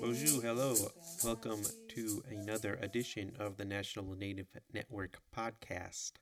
Bonjour, 0.00 0.40
hello. 0.40 0.74
Welcome 1.22 1.60
to 1.88 2.24
another 2.30 2.78
edition 2.80 3.36
of 3.38 3.58
the 3.58 3.66
National 3.66 4.16
Native 4.16 4.46
Network 4.72 5.18
podcast. 5.36 6.12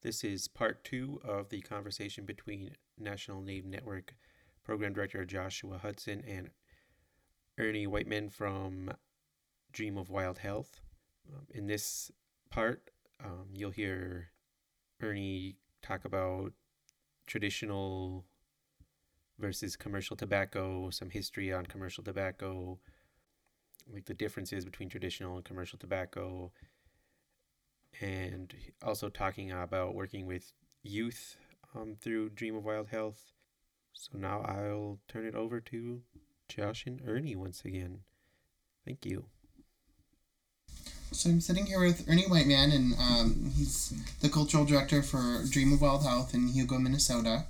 This 0.00 0.24
is 0.24 0.48
part 0.48 0.82
two 0.82 1.20
of 1.22 1.50
the 1.50 1.60
conversation 1.60 2.24
between 2.24 2.70
National 2.98 3.42
Native 3.42 3.66
Network 3.66 4.14
Program 4.64 4.94
Director 4.94 5.26
Joshua 5.26 5.76
Hudson 5.76 6.22
and 6.26 6.48
Ernie 7.58 7.86
Whiteman 7.86 8.30
from 8.30 8.94
Dream 9.72 9.98
of 9.98 10.08
Wild 10.08 10.38
Health. 10.38 10.80
Um, 11.28 11.46
in 11.50 11.66
this 11.66 12.10
part, 12.48 12.90
um, 13.22 13.48
you'll 13.54 13.72
hear 13.72 14.30
Ernie 15.02 15.56
talk 15.82 16.06
about 16.06 16.54
traditional 17.26 18.24
versus 19.38 19.76
commercial 19.76 20.16
tobacco, 20.16 20.90
some 20.90 21.10
history 21.10 21.52
on 21.52 21.66
commercial 21.66 22.04
tobacco, 22.04 22.78
like 23.92 24.04
the 24.04 24.14
differences 24.14 24.64
between 24.64 24.88
traditional 24.88 25.36
and 25.36 25.44
commercial 25.44 25.78
tobacco, 25.78 26.52
and 28.00 28.54
also 28.82 29.08
talking 29.08 29.50
about 29.50 29.94
working 29.94 30.26
with 30.26 30.52
youth 30.82 31.36
um, 31.74 31.96
through 32.00 32.30
Dream 32.30 32.56
of 32.56 32.64
Wild 32.64 32.88
Health. 32.88 33.32
So 33.92 34.18
now 34.18 34.40
I'll 34.42 34.98
turn 35.08 35.26
it 35.26 35.34
over 35.34 35.60
to 35.60 36.02
Josh 36.48 36.86
and 36.86 37.02
Ernie 37.06 37.36
once 37.36 37.64
again. 37.64 38.00
Thank 38.84 39.04
you. 39.04 39.26
So 41.12 41.28
I'm 41.28 41.40
sitting 41.42 41.66
here 41.66 41.80
with 41.80 42.08
Ernie 42.08 42.26
Whiteman, 42.26 42.72
and 42.72 42.94
um, 42.94 43.52
he's 43.54 43.92
the 44.20 44.30
cultural 44.30 44.64
director 44.64 45.02
for 45.02 45.44
Dream 45.48 45.72
of 45.74 45.82
Wild 45.82 46.04
Health 46.04 46.32
in 46.32 46.48
Hugo, 46.48 46.78
Minnesota. 46.78 47.44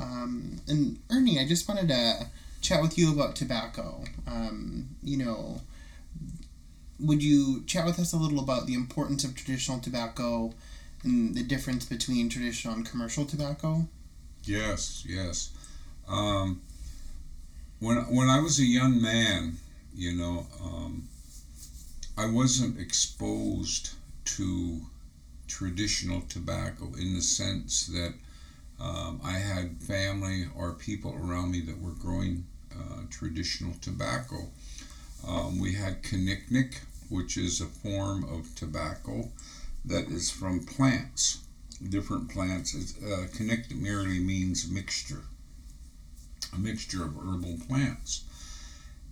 Um, 0.00 0.60
and 0.66 0.98
Ernie, 1.08 1.38
I 1.38 1.46
just 1.46 1.68
wanted 1.68 1.88
to 1.88 2.26
chat 2.60 2.82
with 2.82 2.98
you 2.98 3.12
about 3.12 3.36
tobacco. 3.36 4.02
Um, 4.26 4.88
you 5.02 5.16
know, 5.16 5.60
would 6.98 7.22
you 7.22 7.62
chat 7.66 7.86
with 7.86 8.00
us 8.00 8.12
a 8.12 8.16
little 8.16 8.40
about 8.40 8.66
the 8.66 8.74
importance 8.74 9.22
of 9.22 9.36
traditional 9.36 9.78
tobacco 9.78 10.52
and 11.04 11.36
the 11.36 11.44
difference 11.44 11.84
between 11.84 12.28
traditional 12.28 12.74
and 12.74 12.88
commercial 12.88 13.24
tobacco? 13.24 13.86
Yes, 14.42 15.04
yes. 15.08 15.50
Um, 16.08 16.62
when 17.78 17.98
when 18.12 18.28
I 18.28 18.40
was 18.40 18.58
a 18.58 18.64
young 18.64 19.00
man, 19.00 19.58
you 19.94 20.16
know, 20.16 20.46
um, 20.60 21.08
I 22.18 22.26
wasn't 22.26 22.80
exposed 22.80 23.90
to 24.24 24.80
traditional 25.46 26.22
tobacco 26.22 26.92
in 26.98 27.14
the 27.14 27.22
sense 27.22 27.86
that 27.86 28.12
um, 28.80 29.20
I 29.22 29.34
had 29.34 29.80
family 29.80 30.48
or 30.56 30.72
people 30.72 31.14
around 31.14 31.52
me 31.52 31.60
that 31.60 31.80
were 31.80 31.92
growing 31.92 32.44
uh, 32.72 33.02
traditional 33.08 33.74
tobacco. 33.80 34.48
Um, 35.24 35.60
we 35.60 35.74
had 35.74 36.02
Kinnicknick, 36.02 36.80
which 37.08 37.36
is 37.36 37.60
a 37.60 37.66
form 37.66 38.24
of 38.24 38.52
tobacco 38.56 39.28
that 39.84 40.08
is 40.08 40.28
from 40.28 40.64
plants, 40.64 41.38
different 41.88 42.28
plants. 42.30 42.74
Uh, 43.00 43.28
merely 43.76 44.18
means 44.18 44.68
mixture, 44.68 45.22
a 46.52 46.58
mixture 46.58 47.04
of 47.04 47.14
herbal 47.14 47.58
plants. 47.68 48.24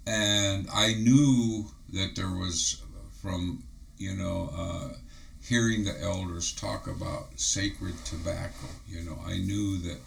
And 0.08 0.66
I 0.72 0.94
knew 0.94 1.66
that 1.92 2.16
there 2.16 2.30
was 2.30 2.82
from, 3.20 3.62
you 3.98 4.14
know, 4.14 4.50
uh, 4.56 4.96
hearing 5.42 5.84
the 5.84 6.00
elders 6.00 6.52
talk 6.52 6.86
about 6.86 7.38
sacred 7.38 7.94
tobacco. 8.04 8.66
You 8.88 9.02
know, 9.02 9.18
I 9.26 9.38
knew 9.38 9.78
that 9.78 9.98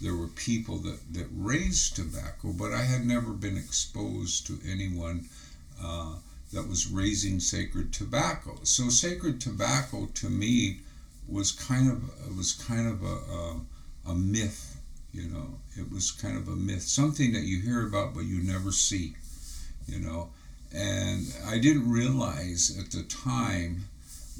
there 0.00 0.14
were 0.14 0.28
people 0.28 0.78
that, 0.78 0.98
that 1.14 1.28
raised 1.34 1.96
tobacco, 1.96 2.52
but 2.52 2.72
I 2.72 2.82
had 2.82 3.06
never 3.06 3.30
been 3.32 3.56
exposed 3.56 4.46
to 4.48 4.58
anyone 4.68 5.28
uh, 5.82 6.14
that 6.52 6.68
was 6.68 6.86
raising 6.88 7.40
sacred 7.40 7.92
tobacco. 7.92 8.58
So 8.64 8.88
sacred 8.88 9.40
tobacco 9.40 10.08
to 10.14 10.28
me 10.28 10.80
was 11.28 11.52
kind 11.52 11.90
of 11.90 12.36
was 12.36 12.52
kind 12.52 12.88
of 12.88 13.02
a, 13.02 13.06
a, 13.06 13.60
a 14.10 14.14
myth. 14.14 14.76
You 15.12 15.28
know, 15.28 15.58
it 15.76 15.90
was 15.90 16.10
kind 16.10 16.36
of 16.36 16.48
a 16.48 16.56
myth, 16.56 16.82
something 16.82 17.32
that 17.32 17.42
you 17.42 17.60
hear 17.60 17.86
about 17.86 18.14
but 18.14 18.24
you 18.24 18.42
never 18.42 18.72
see. 18.72 19.14
You 19.86 20.00
know, 20.00 20.30
and 20.74 21.26
I 21.46 21.58
didn't 21.58 21.90
realize 21.90 22.76
at 22.78 22.90
the 22.90 23.02
time 23.02 23.84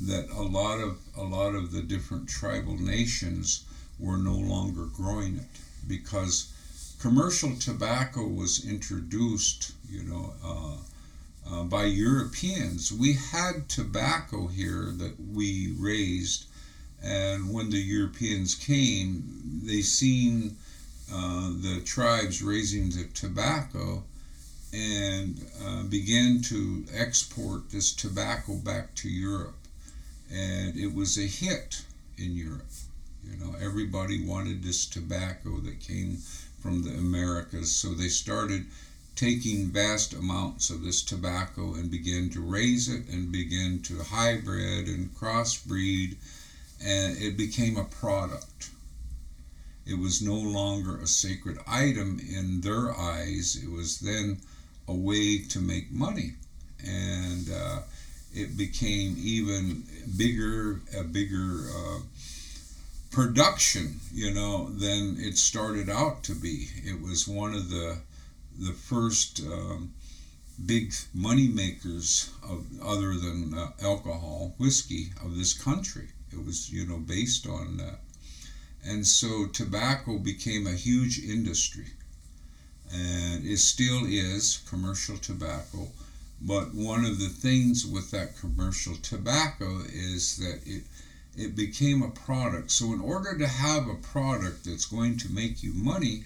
that 0.00 0.28
a 0.30 0.42
lot 0.42 0.80
of 0.80 0.98
a 1.16 1.22
lot 1.22 1.54
of 1.54 1.72
the 1.72 1.82
different 1.82 2.28
tribal 2.28 2.76
nations 2.78 3.64
were 3.98 4.16
no 4.16 4.34
longer 4.34 4.86
growing 4.86 5.36
it 5.36 5.60
because 5.86 6.52
commercial 6.98 7.54
tobacco 7.56 8.26
was 8.26 8.64
introduced, 8.64 9.72
you 9.90 10.02
know, 10.04 10.32
uh, 10.42 10.76
uh, 11.50 11.64
by 11.64 11.84
Europeans. 11.84 12.92
We 12.92 13.14
had 13.14 13.68
tobacco 13.68 14.46
here 14.46 14.92
that 14.96 15.16
we 15.32 15.74
raised, 15.78 16.46
and 17.02 17.52
when 17.52 17.70
the 17.70 17.80
Europeans 17.80 18.54
came, 18.54 19.60
they 19.64 19.82
seen 19.82 20.56
uh, 21.12 21.50
the 21.60 21.82
tribes 21.84 22.42
raising 22.42 22.90
the 22.90 23.04
tobacco 23.12 24.04
and 24.72 25.44
uh, 25.64 25.82
began 25.84 26.40
to 26.40 26.84
export 26.94 27.70
this 27.70 27.92
tobacco 27.92 28.54
back 28.54 28.94
to 28.94 29.08
Europe 29.08 29.54
and 30.32 30.76
it 30.76 30.94
was 30.94 31.18
a 31.18 31.26
hit 31.26 31.82
in 32.16 32.34
Europe. 32.34 32.70
You 33.22 33.36
know, 33.36 33.54
everybody 33.60 34.24
wanted 34.24 34.62
this 34.62 34.86
tobacco 34.86 35.58
that 35.60 35.80
came 35.80 36.16
from 36.60 36.82
the 36.82 36.90
Americas, 36.90 37.70
so 37.74 37.88
they 37.88 38.08
started 38.08 38.64
taking 39.14 39.66
vast 39.66 40.14
amounts 40.14 40.70
of 40.70 40.82
this 40.82 41.02
tobacco 41.02 41.74
and 41.74 41.90
began 41.90 42.30
to 42.30 42.40
raise 42.40 42.88
it 42.88 43.06
and 43.08 43.30
begin 43.30 43.80
to 43.82 44.02
hybrid 44.02 44.88
and 44.88 45.14
crossbreed, 45.14 46.16
and 46.82 47.16
it 47.18 47.36
became 47.36 47.76
a 47.76 47.84
product. 47.84 48.70
It 49.84 49.98
was 49.98 50.22
no 50.22 50.34
longer 50.34 50.96
a 50.98 51.06
sacred 51.06 51.58
item 51.66 52.20
in 52.20 52.62
their 52.62 52.96
eyes. 52.96 53.56
It 53.62 53.70
was 53.70 53.98
then 53.98 54.40
a 54.88 54.94
way 54.94 55.38
to 55.38 55.60
make 55.60 55.90
money. 55.90 56.34
And 56.84 57.48
uh, 57.50 57.80
it 58.34 58.56
became 58.56 59.16
even 59.18 59.84
bigger, 60.16 60.80
a 60.96 61.04
bigger 61.04 61.68
uh, 61.76 62.00
production, 63.10 64.00
you 64.12 64.30
know, 64.32 64.68
than 64.70 65.16
it 65.20 65.36
started 65.36 65.88
out 65.88 66.24
to 66.24 66.34
be. 66.34 66.68
It 66.84 67.00
was 67.00 67.28
one 67.28 67.54
of 67.54 67.70
the 67.70 67.98
the 68.58 68.72
first 68.72 69.40
um, 69.40 69.92
big 70.66 70.92
money 71.14 71.48
makers 71.48 72.30
of 72.42 72.66
other 72.82 73.14
than 73.16 73.54
uh, 73.54 73.70
alcohol, 73.82 74.54
whiskey 74.58 75.12
of 75.24 75.36
this 75.36 75.54
country. 75.54 76.08
It 76.32 76.44
was, 76.44 76.70
you 76.70 76.86
know, 76.86 76.98
based 76.98 77.46
on 77.46 77.76
that. 77.78 78.00
And 78.84 79.06
so 79.06 79.46
tobacco 79.46 80.18
became 80.18 80.66
a 80.66 80.72
huge 80.74 81.18
industry. 81.18 81.86
And 82.92 83.46
it 83.46 83.58
still 83.58 84.04
is 84.06 84.62
commercial 84.68 85.16
tobacco 85.16 85.88
but 86.44 86.74
one 86.74 87.04
of 87.04 87.20
the 87.20 87.28
things 87.28 87.86
with 87.86 88.10
that 88.10 88.36
commercial 88.36 88.96
tobacco 88.96 89.82
is 89.86 90.38
that 90.38 90.60
it 90.66 90.82
it 91.36 91.54
became 91.56 92.02
a 92.02 92.10
product. 92.10 92.70
So 92.70 92.92
in 92.92 93.00
order 93.00 93.38
to 93.38 93.46
have 93.46 93.88
a 93.88 93.94
product 93.94 94.64
that's 94.64 94.84
going 94.84 95.16
to 95.18 95.32
make 95.32 95.62
you 95.62 95.72
money, 95.72 96.24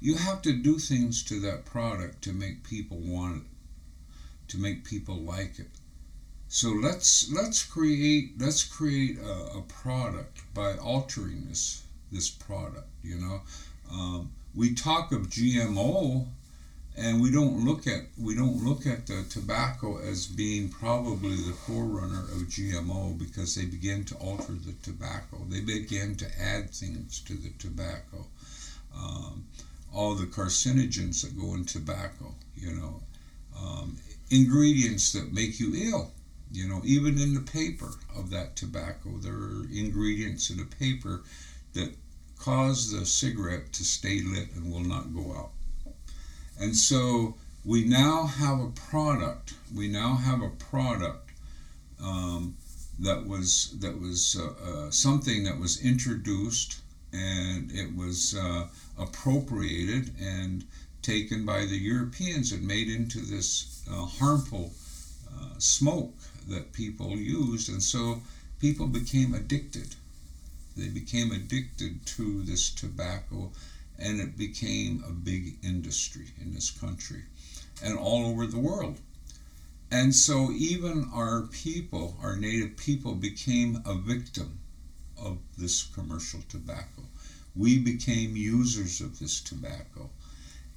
you 0.00 0.16
have 0.16 0.42
to 0.42 0.52
do 0.52 0.78
things 0.78 1.22
to 1.24 1.38
that 1.40 1.64
product 1.64 2.22
to 2.22 2.32
make 2.32 2.64
people 2.64 2.96
want 2.96 3.42
it, 3.42 4.48
to 4.48 4.58
make 4.58 4.84
people 4.84 5.16
like 5.16 5.58
it. 5.58 5.68
So 6.48 6.70
let's 6.70 7.30
let's 7.30 7.62
create 7.62 8.40
let's 8.40 8.64
create 8.64 9.18
a, 9.18 9.58
a 9.58 9.62
product 9.62 10.42
by 10.54 10.76
altering 10.78 11.46
this 11.48 11.82
this 12.10 12.30
product. 12.30 12.88
You 13.02 13.16
know, 13.16 13.42
um, 13.92 14.30
we 14.58 14.74
talk 14.74 15.12
of 15.12 15.28
GMO 15.28 16.26
and 16.96 17.22
we 17.22 17.30
don't 17.30 17.64
look 17.64 17.86
at 17.86 18.06
we 18.18 18.34
don't 18.34 18.64
look 18.64 18.86
at 18.86 19.06
the 19.06 19.24
tobacco 19.30 19.98
as 19.98 20.26
being 20.26 20.68
probably 20.68 21.36
the 21.36 21.52
forerunner 21.52 22.24
of 22.24 22.48
GMO 22.48 23.16
because 23.16 23.54
they 23.54 23.66
begin 23.66 24.04
to 24.06 24.16
alter 24.16 24.54
the 24.54 24.72
tobacco. 24.82 25.38
They 25.48 25.60
begin 25.60 26.16
to 26.16 26.26
add 26.42 26.70
things 26.70 27.20
to 27.20 27.34
the 27.34 27.50
tobacco. 27.50 28.26
Um, 28.92 29.46
all 29.94 30.16
the 30.16 30.26
carcinogens 30.26 31.22
that 31.22 31.38
go 31.38 31.54
in 31.54 31.64
tobacco, 31.64 32.34
you 32.56 32.72
know, 32.72 33.00
um, 33.56 33.96
ingredients 34.30 35.12
that 35.12 35.32
make 35.32 35.60
you 35.60 35.72
ill. 35.76 36.10
You 36.50 36.66
know, 36.66 36.80
even 36.84 37.16
in 37.20 37.34
the 37.34 37.40
paper 37.40 37.92
of 38.16 38.30
that 38.30 38.56
tobacco, 38.56 39.18
there 39.18 39.34
are 39.34 39.68
ingredients 39.72 40.50
in 40.50 40.56
the 40.56 40.64
paper 40.64 41.22
that 41.74 41.94
cause 42.38 42.90
the 42.92 43.04
cigarette 43.04 43.72
to 43.74 43.84
stay 43.84 44.20
lit 44.22 44.52
and 44.54 44.72
will 44.72 44.80
not 44.80 45.14
go 45.14 45.32
out. 45.32 45.50
And 46.58 46.76
so 46.76 47.34
we 47.64 47.84
now 47.84 48.26
have 48.26 48.60
a 48.60 48.68
product. 48.68 49.54
We 49.74 49.88
now 49.88 50.16
have 50.16 50.42
a 50.42 50.48
product 50.48 51.30
um, 52.02 52.56
that 52.98 53.26
was 53.26 53.76
that 53.80 54.00
was 54.00 54.36
uh, 54.36 54.86
uh, 54.86 54.90
something 54.90 55.44
that 55.44 55.58
was 55.58 55.80
introduced, 55.82 56.80
and 57.12 57.70
it 57.72 57.94
was 57.94 58.34
uh, 58.34 58.66
appropriated 58.96 60.10
and 60.20 60.64
taken 61.02 61.44
by 61.44 61.60
the 61.60 61.78
Europeans 61.78 62.52
and 62.52 62.66
made 62.66 62.88
into 62.88 63.20
this 63.20 63.82
uh, 63.90 64.04
harmful 64.04 64.72
uh, 65.30 65.58
smoke 65.58 66.14
that 66.48 66.72
people 66.72 67.16
used, 67.16 67.68
and 67.68 67.82
so 67.82 68.20
people 68.58 68.86
became 68.86 69.34
addicted. 69.34 69.94
They 70.78 70.86
became 70.88 71.32
addicted 71.32 72.06
to 72.06 72.42
this 72.44 72.70
tobacco, 72.70 73.50
and 73.98 74.20
it 74.20 74.36
became 74.36 75.02
a 75.04 75.10
big 75.10 75.58
industry 75.60 76.28
in 76.40 76.54
this 76.54 76.70
country 76.70 77.24
and 77.82 77.98
all 77.98 78.26
over 78.26 78.46
the 78.46 78.60
world. 78.60 79.00
And 79.90 80.14
so, 80.14 80.52
even 80.52 81.10
our 81.12 81.42
people, 81.42 82.16
our 82.22 82.36
native 82.36 82.76
people, 82.76 83.16
became 83.16 83.82
a 83.84 83.94
victim 83.96 84.60
of 85.16 85.38
this 85.56 85.82
commercial 85.82 86.42
tobacco. 86.48 87.02
We 87.56 87.78
became 87.78 88.36
users 88.36 89.00
of 89.00 89.18
this 89.18 89.40
tobacco. 89.40 90.10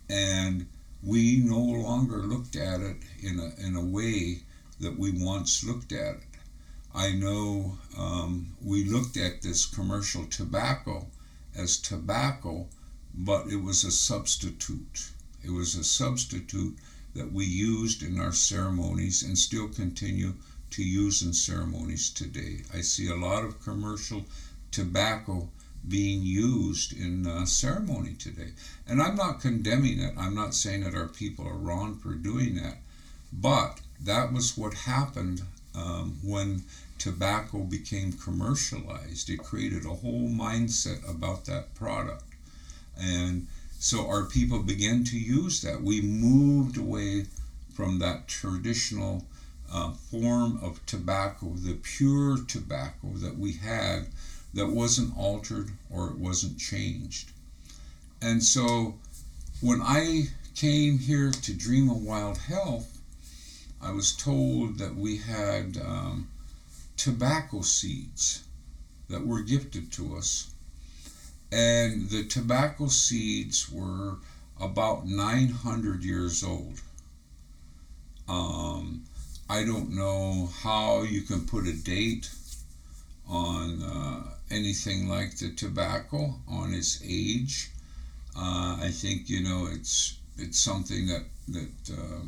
And 0.09 0.67
we 1.03 1.37
no 1.37 1.59
longer 1.59 2.23
looked 2.23 2.55
at 2.55 2.81
it 2.81 2.97
in 3.21 3.39
a, 3.39 3.53
in 3.63 3.75
a 3.75 3.85
way 3.85 4.41
that 4.79 4.97
we 4.97 5.11
once 5.11 5.63
looked 5.63 5.91
at 5.91 6.15
it. 6.15 6.30
I 6.93 7.13
know 7.13 7.77
um, 7.97 8.53
we 8.61 8.83
looked 8.83 9.15
at 9.15 9.41
this 9.41 9.65
commercial 9.65 10.25
tobacco 10.25 11.07
as 11.55 11.77
tobacco, 11.77 12.67
but 13.13 13.47
it 13.47 13.61
was 13.61 13.83
a 13.83 13.91
substitute. 13.91 15.11
It 15.43 15.51
was 15.51 15.75
a 15.75 15.83
substitute 15.83 16.77
that 17.13 17.31
we 17.31 17.45
used 17.45 18.03
in 18.03 18.19
our 18.19 18.33
ceremonies 18.33 19.23
and 19.23 19.37
still 19.37 19.69
continue 19.69 20.33
to 20.71 20.83
use 20.83 21.21
in 21.21 21.33
ceremonies 21.33 22.09
today. 22.09 22.63
I 22.73 22.81
see 22.81 23.07
a 23.07 23.15
lot 23.15 23.43
of 23.43 23.63
commercial 23.63 24.25
tobacco 24.71 25.49
being 25.87 26.23
used 26.23 26.93
in 26.93 27.25
uh, 27.25 27.45
ceremony 27.45 28.13
today. 28.13 28.51
And 28.87 29.01
I'm 29.01 29.15
not 29.15 29.41
condemning 29.41 29.99
it. 29.99 30.13
I'm 30.17 30.35
not 30.35 30.53
saying 30.53 30.81
that 30.81 30.95
our 30.95 31.07
people 31.07 31.47
are 31.47 31.57
wrong 31.57 31.95
for 31.95 32.13
doing 32.13 32.55
that. 32.55 32.77
But 33.33 33.79
that 33.99 34.31
was 34.31 34.57
what 34.57 34.73
happened 34.73 35.41
um, 35.75 36.17
when 36.23 36.63
tobacco 36.97 37.59
became 37.63 38.13
commercialized. 38.13 39.29
It 39.29 39.39
created 39.39 39.85
a 39.85 39.95
whole 39.95 40.27
mindset 40.29 41.07
about 41.09 41.45
that 41.45 41.73
product. 41.73 42.23
And 42.99 43.47
so 43.79 44.07
our 44.07 44.23
people 44.23 44.59
began 44.59 45.03
to 45.05 45.17
use 45.17 45.61
that. 45.61 45.81
We 45.81 46.01
moved 46.01 46.77
away 46.77 47.25
from 47.73 47.99
that 47.99 48.27
traditional 48.27 49.25
uh, 49.71 49.91
form 49.91 50.59
of 50.61 50.85
tobacco, 50.85 51.53
the 51.55 51.73
pure 51.73 52.37
tobacco 52.47 53.13
that 53.15 53.37
we 53.37 53.53
had 53.53 54.07
that 54.53 54.67
wasn't 54.67 55.17
altered 55.17 55.71
or 55.89 56.09
it 56.09 56.17
wasn't 56.17 56.59
changed. 56.59 57.31
And 58.21 58.43
so 58.43 58.95
when 59.61 59.81
I 59.81 60.27
came 60.55 60.99
here 60.99 61.31
to 61.31 61.53
Dream 61.53 61.89
of 61.89 62.03
Wild 62.03 62.37
Health, 62.37 62.99
I 63.81 63.91
was 63.91 64.11
told 64.11 64.77
that 64.77 64.95
we 64.95 65.17
had 65.17 65.77
um, 65.77 66.27
tobacco 66.97 67.61
seeds 67.61 68.43
that 69.09 69.25
were 69.25 69.41
gifted 69.41 69.91
to 69.93 70.15
us. 70.15 70.51
And 71.51 72.09
the 72.09 72.23
tobacco 72.25 72.87
seeds 72.87 73.69
were 73.69 74.17
about 74.59 75.07
900 75.07 76.03
years 76.03 76.43
old. 76.43 76.81
Um, 78.29 79.03
I 79.49 79.65
don't 79.65 79.91
know 79.91 80.49
how 80.61 81.01
you 81.01 81.21
can 81.23 81.45
put 81.45 81.67
a 81.67 81.73
date 81.73 82.29
on 83.27 83.81
uh, 83.81 84.23
anything 84.49 85.09
like 85.09 85.37
the 85.37 85.49
tobacco 85.49 86.35
on 86.47 86.73
its 86.73 87.01
age. 87.03 87.71
Uh, 88.35 88.77
I 88.81 88.91
think 88.91 89.29
you 89.29 89.41
know 89.41 89.67
it's 89.69 90.17
it's 90.37 90.59
something 90.59 91.07
that 91.07 91.23
that 91.49 91.91
uh, 91.91 92.23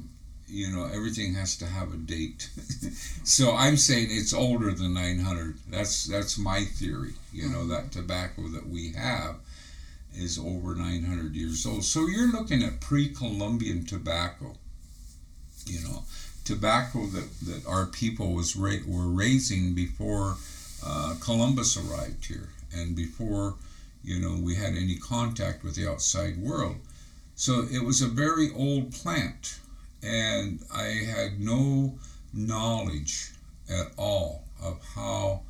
you 0.47 0.69
know 0.69 0.85
everything 0.85 1.33
has 1.35 1.55
to 1.57 1.65
have 1.65 1.93
a 1.93 1.97
date. 1.97 2.49
so 3.23 3.55
I'm 3.55 3.77
saying 3.77 4.07
it's 4.09 4.33
older 4.33 4.71
than 4.71 4.93
900. 4.93 5.57
That's 5.69 6.05
that's 6.05 6.37
my 6.37 6.63
theory. 6.63 7.13
You 7.31 7.49
know 7.49 7.67
that 7.67 7.91
tobacco 7.91 8.47
that 8.49 8.67
we 8.67 8.93
have 8.93 9.35
is 10.15 10.37
over 10.37 10.75
900 10.75 11.33
years 11.35 11.65
old. 11.65 11.83
So 11.83 12.07
you're 12.07 12.31
looking 12.31 12.61
at 12.61 12.81
pre-Columbian 12.81 13.85
tobacco. 13.85 14.55
You 15.65 15.81
know, 15.81 16.03
tobacco 16.43 17.05
that, 17.07 17.39
that 17.45 17.65
our 17.65 17.85
people 17.85 18.33
was 18.33 18.55
ra- 18.55 18.85
were 18.85 19.07
raising 19.07 19.73
before 19.73 20.35
uh, 20.85 21.15
Columbus 21.21 21.77
arrived 21.77 22.25
here 22.25 22.49
and 22.73 22.95
before 22.95 23.55
you 24.03 24.19
know 24.19 24.37
we 24.41 24.55
had 24.55 24.75
any 24.75 24.95
contact 24.97 25.63
with 25.63 25.75
the 25.75 25.89
outside 25.89 26.37
world. 26.37 26.75
So 27.35 27.65
it 27.71 27.83
was 27.83 28.01
a 28.01 28.07
very 28.07 28.51
old 28.53 28.93
plant, 28.93 29.59
and 30.03 30.59
I 30.73 31.05
had 31.05 31.39
no 31.39 31.97
knowledge 32.33 33.31
at 33.69 33.91
all 33.97 34.45
of 34.61 34.81
how 34.95 35.41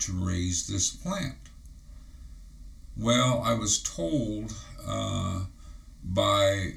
to 0.00 0.12
raise 0.12 0.66
this 0.66 0.90
plant. 0.90 1.36
Well, 2.96 3.42
I 3.44 3.54
was 3.54 3.82
told 3.82 4.52
uh, 4.86 5.44
by 6.02 6.74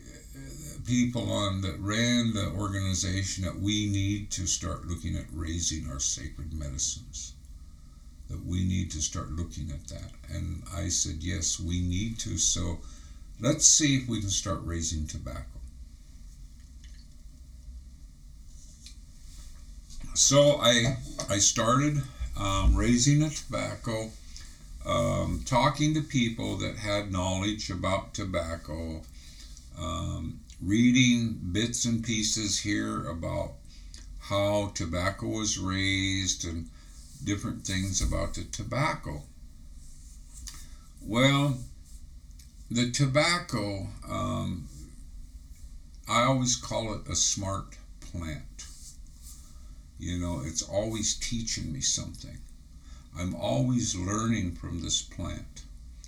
people 0.86 1.32
on 1.32 1.62
that 1.62 1.80
ran 1.80 2.34
the 2.34 2.52
organization 2.52 3.44
that 3.46 3.60
we 3.60 3.88
need 3.88 4.30
to 4.32 4.46
start 4.46 4.86
looking 4.86 5.16
at 5.16 5.26
raising 5.32 5.90
our 5.90 6.00
sacred 6.00 6.54
medicines 6.54 7.34
that 8.30 8.46
we 8.46 8.64
need 8.64 8.92
to 8.92 9.02
start 9.02 9.32
looking 9.32 9.72
at 9.72 9.88
that. 9.88 10.12
And 10.30 10.64
I 10.74 10.90
said, 10.90 11.18
yes, 11.20 11.60
we 11.60 11.82
need 11.82 12.20
to. 12.20 12.38
So 12.38 12.80
let's 13.40 13.66
see 13.66 13.96
if 13.96 14.08
we 14.08 14.20
can 14.20 14.30
start 14.30 14.62
raising 14.64 15.06
tobacco. 15.06 15.53
So 20.16 20.58
I 20.60 20.98
I 21.30 21.38
started 21.38 22.02
um, 22.38 22.76
raising 22.76 23.22
a 23.22 23.30
tobacco, 23.30 24.12
um, 24.86 25.42
talking 25.46 25.94
to 25.96 26.02
people 26.02 26.58
that 26.58 26.78
had 26.78 27.12
knowledge 27.12 27.70
about 27.70 28.14
tobacco, 28.14 29.02
um, 29.78 30.40
reading 30.62 31.40
bits 31.52 31.86
and 31.86 32.04
pieces 32.04 32.60
here 32.60 33.06
about 33.08 33.54
how 34.20 34.72
tobacco 34.76 35.28
was 35.28 35.58
raised 35.58 36.46
and 36.46 36.70
different 37.24 37.66
things 37.66 38.02
about 38.02 38.34
the 38.36 38.44
tobacco. 38.46 39.24
Well, 41.02 41.58
the 42.72 42.92
tobacco, 42.92 43.88
um, 44.10 44.68
I 46.08 46.24
always 46.24 46.56
call 46.56 46.94
it 46.94 47.08
a 47.10 47.16
smart 47.16 47.76
plant. 48.00 48.66
You 50.04 50.20
know, 50.20 50.42
it's 50.44 50.62
always 50.62 51.16
teaching 51.16 51.72
me 51.72 51.80
something. 51.80 52.38
I'm 53.18 53.34
always 53.36 53.96
learning 53.96 54.56
from 54.56 54.82
this 54.82 55.02
plant. 55.02 55.64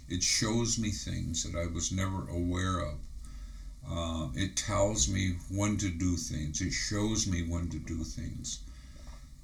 It 0.10 0.22
shows 0.22 0.78
me 0.78 0.92
things 0.92 1.44
that 1.44 1.58
I 1.58 1.68
was 1.68 1.94
never 1.94 2.28
aware 2.28 2.80
of. 2.80 2.98
Uh, 3.90 4.28
it 4.36 4.58
tells 4.58 5.08
me 5.08 5.38
when 5.50 5.78
to 5.78 5.90
do 5.90 6.18
things. 6.18 6.60
It 6.60 6.74
shows 6.74 7.26
me 7.26 7.44
when 7.44 7.70
to 7.70 7.78
do 7.78 8.04
things. 8.04 8.60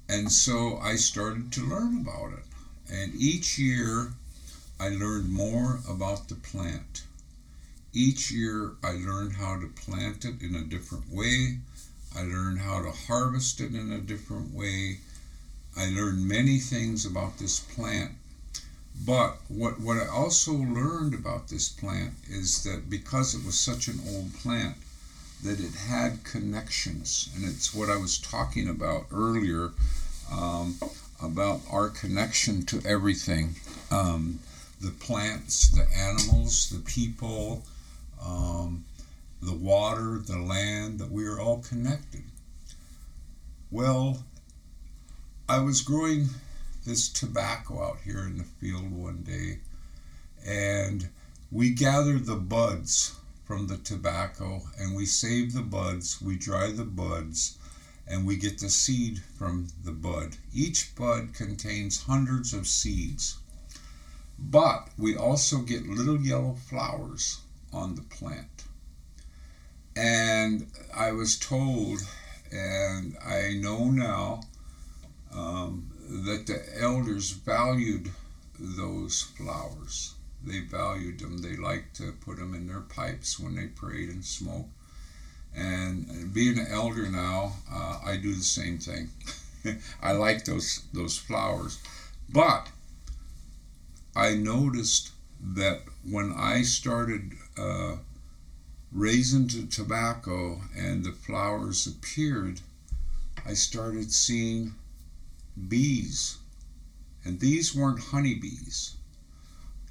And 0.06 0.30
so 0.30 0.76
I 0.76 0.96
started 0.96 1.50
to 1.52 1.66
learn 1.66 2.02
about 2.02 2.34
it. 2.34 2.44
And 2.92 3.14
each 3.14 3.58
year 3.58 4.12
I 4.78 4.90
learned 4.90 5.32
more 5.32 5.80
about 5.88 6.28
the 6.28 6.34
plant. 6.34 7.04
Each 7.94 8.30
year 8.30 8.74
I 8.84 8.92
learned 8.92 9.36
how 9.36 9.58
to 9.58 9.68
plant 9.68 10.26
it 10.26 10.42
in 10.42 10.54
a 10.54 10.64
different 10.64 11.08
way. 11.08 11.60
I 12.16 12.22
learned 12.22 12.60
how 12.60 12.82
to 12.82 12.90
harvest 12.90 13.60
it 13.60 13.74
in 13.74 13.92
a 13.92 13.98
different 13.98 14.54
way. 14.54 14.98
I 15.76 15.86
learned 15.90 16.26
many 16.26 16.58
things 16.58 17.06
about 17.06 17.38
this 17.38 17.60
plant. 17.60 18.12
But 19.06 19.38
what, 19.48 19.80
what 19.80 19.96
I 19.96 20.06
also 20.06 20.52
learned 20.52 21.14
about 21.14 21.48
this 21.48 21.68
plant 21.68 22.12
is 22.28 22.62
that 22.64 22.90
because 22.90 23.34
it 23.34 23.44
was 23.44 23.58
such 23.58 23.88
an 23.88 24.00
old 24.06 24.34
plant, 24.34 24.76
that 25.42 25.58
it 25.58 25.74
had 25.74 26.24
connections. 26.24 27.30
And 27.34 27.44
it's 27.44 27.74
what 27.74 27.88
I 27.88 27.96
was 27.96 28.18
talking 28.18 28.68
about 28.68 29.06
earlier 29.10 29.70
um, 30.30 30.76
about 31.22 31.60
our 31.70 31.88
connection 31.88 32.64
to 32.66 32.82
everything 32.84 33.56
um, 33.90 34.38
the 34.80 34.90
plants, 34.90 35.68
the 35.70 35.86
animals, 35.96 36.70
the 36.70 36.80
people, 36.80 37.62
um, 38.24 38.84
water, 39.62 40.20
the 40.26 40.38
land, 40.38 40.98
that 40.98 41.10
we 41.10 41.24
are 41.24 41.40
all 41.40 41.60
connected. 41.60 42.24
Well, 43.70 44.24
I 45.48 45.60
was 45.60 45.80
growing 45.80 46.28
this 46.84 47.08
tobacco 47.08 47.82
out 47.82 47.98
here 48.04 48.20
in 48.20 48.38
the 48.38 48.44
field 48.44 48.90
one 48.90 49.22
day, 49.22 49.60
and 50.44 51.08
we 51.50 51.70
gathered 51.70 52.26
the 52.26 52.36
buds 52.36 53.14
from 53.44 53.66
the 53.66 53.76
tobacco 53.76 54.62
and 54.78 54.96
we 54.96 55.04
save 55.04 55.52
the 55.52 55.62
buds, 55.62 56.22
we 56.22 56.36
dry 56.36 56.70
the 56.70 56.84
buds, 56.84 57.58
and 58.06 58.26
we 58.26 58.36
get 58.36 58.58
the 58.58 58.70
seed 58.70 59.20
from 59.36 59.68
the 59.84 59.92
bud. 59.92 60.36
Each 60.54 60.94
bud 60.94 61.34
contains 61.34 62.02
hundreds 62.04 62.52
of 62.52 62.66
seeds. 62.66 63.36
But 64.38 64.88
we 64.98 65.14
also 65.16 65.58
get 65.58 65.86
little 65.86 66.20
yellow 66.20 66.54
flowers 66.54 67.40
on 67.72 67.94
the 67.94 68.02
plant. 68.02 68.51
And 69.94 70.66
I 70.94 71.12
was 71.12 71.38
told, 71.38 72.00
and 72.50 73.16
I 73.24 73.54
know 73.54 73.90
now, 73.90 74.42
um, 75.32 75.90
that 76.08 76.46
the 76.46 76.62
elders 76.80 77.30
valued 77.30 78.10
those 78.58 79.22
flowers. 79.22 80.14
They 80.44 80.60
valued 80.60 81.20
them. 81.20 81.38
They 81.38 81.56
liked 81.56 81.96
to 81.96 82.12
put 82.12 82.38
them 82.38 82.54
in 82.54 82.66
their 82.66 82.80
pipes 82.80 83.38
when 83.38 83.54
they 83.54 83.66
prayed 83.66 84.08
and 84.08 84.24
smoked. 84.24 84.70
And 85.54 86.32
being 86.32 86.58
an 86.58 86.66
elder 86.68 87.08
now, 87.08 87.54
uh, 87.70 88.00
I 88.04 88.16
do 88.16 88.34
the 88.34 88.42
same 88.42 88.78
thing. 88.78 89.10
I 90.02 90.12
like 90.12 90.44
those 90.44 90.82
those 90.92 91.18
flowers, 91.18 91.78
but 92.28 92.68
I 94.16 94.34
noticed 94.34 95.10
that 95.40 95.82
when 96.02 96.32
I 96.32 96.62
started 96.62 97.32
uh, 97.58 97.96
raising 98.92 99.48
to 99.48 99.66
tobacco 99.66 100.60
and 100.76 101.02
the 101.02 101.12
flowers 101.12 101.86
appeared, 101.86 102.60
I 103.44 103.54
started 103.54 104.12
seeing 104.12 104.74
bees, 105.68 106.36
and 107.24 107.40
these 107.40 107.74
weren't 107.74 108.00
honeybees. 108.00 108.94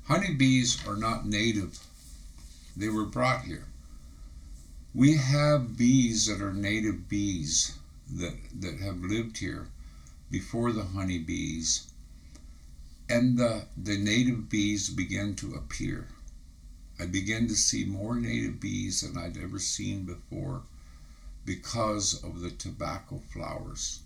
Honeybees 0.04 0.86
are 0.86 0.98
not 0.98 1.28
native; 1.28 1.80
they 2.78 2.90
were 2.90 3.06
brought 3.06 3.46
here. 3.46 3.66
We 4.94 5.14
have 5.14 5.78
bees 5.78 6.28
that 6.28 6.42
are 6.42 6.54
native 6.54 7.10
bees 7.10 7.74
that, 8.10 8.38
that 8.60 8.80
have 8.80 9.04
lived 9.04 9.38
here 9.38 9.68
before 10.30 10.72
the 10.72 10.86
honeybees, 10.86 11.88
and 13.10 13.38
the, 13.38 13.66
the 13.76 13.98
native 13.98 14.50
bees 14.50 14.90
began 14.90 15.34
to 15.36 15.56
appear. 15.56 16.08
I 17.02 17.08
began 17.08 17.48
to 17.48 17.56
see 17.56 17.84
more 17.84 18.16
native 18.16 18.60
bees 18.60 19.02
than 19.02 19.18
I'd 19.18 19.36
ever 19.36 19.58
seen 19.58 20.04
before 20.04 20.62
because 21.46 22.24
of 22.24 22.42
the 22.42 22.52
tobacco 22.52 23.24
flowers. 23.34 24.02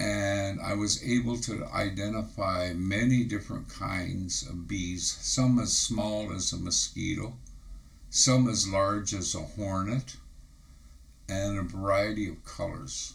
And 0.00 0.60
I 0.60 0.74
was 0.74 1.00
able 1.04 1.38
to 1.42 1.66
identify 1.66 2.72
many 2.72 3.22
different 3.22 3.68
kinds 3.68 4.42
of 4.42 4.66
bees, 4.66 5.16
some 5.20 5.60
as 5.60 5.72
small 5.72 6.32
as 6.32 6.52
a 6.52 6.56
mosquito, 6.56 7.36
some 8.10 8.48
as 8.48 8.66
large 8.66 9.14
as 9.14 9.36
a 9.36 9.42
hornet, 9.42 10.16
and 11.28 11.56
a 11.56 11.62
variety 11.62 12.28
of 12.28 12.44
colors. 12.44 13.14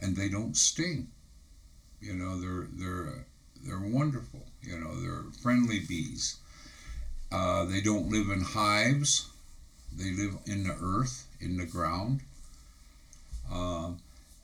And 0.00 0.14
they 0.14 0.28
don't 0.28 0.56
sting. 0.56 1.10
You 2.00 2.14
know, 2.14 2.38
they're 2.38 2.68
they're 2.70 3.26
they're 3.60 3.90
wonderful. 3.90 4.46
You 4.62 4.78
know, 4.78 4.94
they're 5.00 5.24
friendly 5.42 5.80
bees. 5.80 6.36
Uh, 7.32 7.64
they 7.64 7.80
don't 7.80 8.10
live 8.10 8.30
in 8.30 8.40
hives. 8.40 9.28
They 9.96 10.10
live 10.10 10.36
in 10.46 10.64
the 10.64 10.76
earth, 10.80 11.26
in 11.40 11.56
the 11.56 11.66
ground. 11.66 12.20
Uh, 13.50 13.92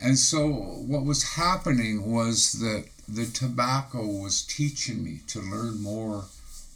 and 0.00 0.18
so, 0.18 0.48
what 0.48 1.04
was 1.04 1.34
happening 1.34 2.12
was 2.12 2.52
that 2.52 2.86
the 3.08 3.26
tobacco 3.26 4.04
was 4.04 4.42
teaching 4.42 5.02
me 5.04 5.20
to 5.28 5.40
learn 5.40 5.80
more 5.80 6.26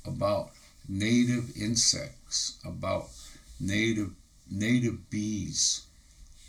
about 0.05 0.51
native 0.89 1.57
insects, 1.57 2.59
about 2.65 3.11
native 3.59 4.13
native 4.51 5.11
bees 5.11 5.83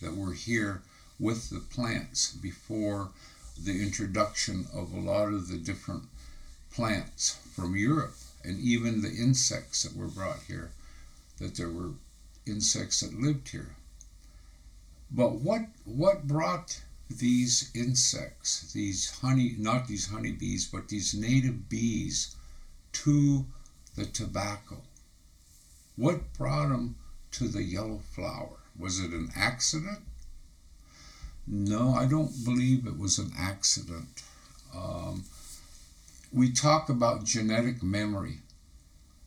that 0.01 0.15
were 0.15 0.33
here 0.33 0.81
with 1.19 1.49
the 1.49 1.59
plants 1.59 2.31
before 2.31 3.09
the 3.63 3.81
introduction 3.81 4.65
of 4.73 4.91
a 4.93 4.99
lot 4.99 5.27
of 5.27 5.47
the 5.47 5.57
different 5.57 6.03
plants 6.71 7.37
from 7.53 7.75
Europe 7.75 8.15
and 8.43 8.59
even 8.59 9.01
the 9.01 9.13
insects 9.13 9.83
that 9.83 9.95
were 9.95 10.07
brought 10.07 10.39
here, 10.47 10.71
that 11.37 11.55
there 11.55 11.69
were 11.69 11.91
insects 12.45 13.01
that 13.01 13.19
lived 13.19 13.49
here. 13.49 13.75
But 15.11 15.35
what 15.35 15.67
what 15.85 16.27
brought 16.27 16.81
these 17.09 17.69
insects, 17.75 18.71
these 18.71 19.19
honey, 19.19 19.55
not 19.57 19.87
these 19.87 20.07
honeybees, 20.07 20.65
but 20.65 20.87
these 20.87 21.13
native 21.13 21.69
bees 21.69 22.35
to 22.93 23.45
the 23.95 24.05
tobacco? 24.05 24.77
What 25.97 26.33
brought 26.33 26.69
them 26.69 26.95
to 27.31 27.47
the 27.47 27.63
yellow 27.63 28.01
flower? 28.13 28.57
Was 28.77 28.99
it 28.99 29.11
an 29.11 29.31
accident? 29.35 29.99
No, 31.45 31.93
I 31.93 32.05
don't 32.05 32.45
believe 32.45 32.87
it 32.87 32.97
was 32.97 33.19
an 33.19 33.33
accident. 33.37 34.23
Um, 34.73 35.25
we 36.33 36.49
talk 36.49 36.87
about 36.87 37.25
genetic 37.25 37.83
memory. 37.83 38.37